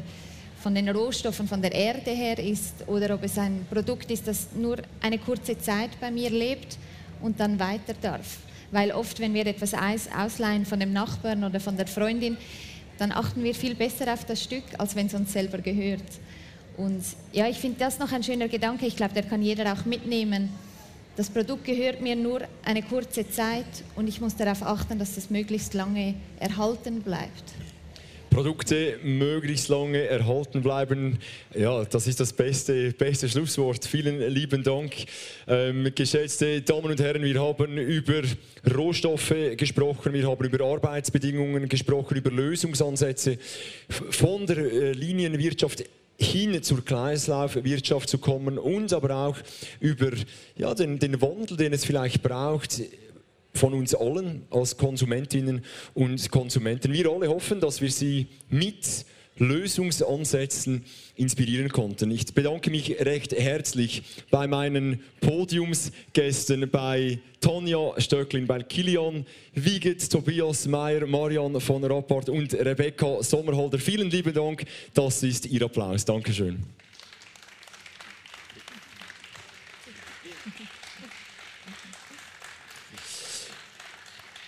[0.60, 4.48] von den Rohstoffen, von der Erde her ist oder ob es ein Produkt ist, das
[4.56, 6.78] nur eine kurze Zeit bei mir lebt
[7.22, 8.38] und dann weiter darf.
[8.70, 12.36] Weil oft, wenn wir etwas ausleihen von dem Nachbarn oder von der Freundin,
[12.98, 16.02] dann achten wir viel besser auf das Stück, als wenn es uns selber gehört.
[16.76, 17.02] Und
[17.32, 18.86] ja, ich finde das noch ein schöner Gedanke.
[18.86, 20.50] Ich glaube, der kann jeder auch mitnehmen
[21.20, 25.28] das Produkt gehört mir nur eine kurze Zeit und ich muss darauf achten, dass es
[25.28, 27.44] möglichst lange erhalten bleibt.
[28.30, 31.18] Produkte möglichst lange erhalten bleiben.
[31.54, 33.84] Ja, das ist das beste, beste Schlusswort.
[33.84, 34.94] Vielen lieben Dank.
[35.46, 38.22] Ähm, geschätzte Damen und Herren, wir haben über
[38.74, 43.36] Rohstoffe gesprochen, wir haben über Arbeitsbedingungen gesprochen, über Lösungsansätze
[43.88, 45.84] von der äh, Linienwirtschaft
[46.20, 49.36] hin zur Kreislaufwirtschaft zu kommen und aber auch
[49.80, 50.10] über
[50.56, 52.82] ja, den, den Wandel, den es vielleicht braucht,
[53.54, 55.64] von uns allen als Konsumentinnen
[55.94, 56.92] und Konsumenten.
[56.92, 59.04] Wir alle hoffen, dass wir sie mit
[59.40, 60.84] Lösungsansätzen
[61.16, 62.10] inspirieren konnten.
[62.10, 70.66] Ich bedanke mich recht herzlich bei meinen Podiumsgästen, bei Tonja Stöcklin, bei Kilian Wiegert, Tobias
[70.66, 73.78] Meyer, Marian von Rapport und Rebecca Sommerholder.
[73.78, 74.64] Vielen lieben Dank,
[74.94, 76.04] das ist Ihr Applaus.
[76.04, 76.58] Dankeschön.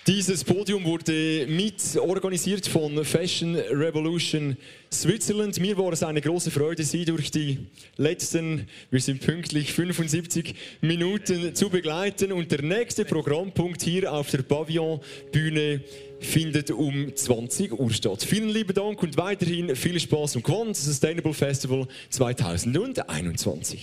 [0.09, 4.57] Dieses Podium wurde mit organisiert von Fashion Revolution
[4.93, 5.61] Switzerland.
[5.61, 7.69] Mir war es eine große Freude, Sie durch die
[7.99, 12.33] letzten, wir sind pünktlich 75 Minuten zu begleiten.
[12.33, 15.83] Und der nächste Programmpunkt hier auf der Pavillon-Bühne
[16.19, 18.25] findet um 20 Uhr statt.
[18.25, 23.81] Vielen lieben Dank und weiterhin viel Spaß am Quant Sustainable Festival 2021.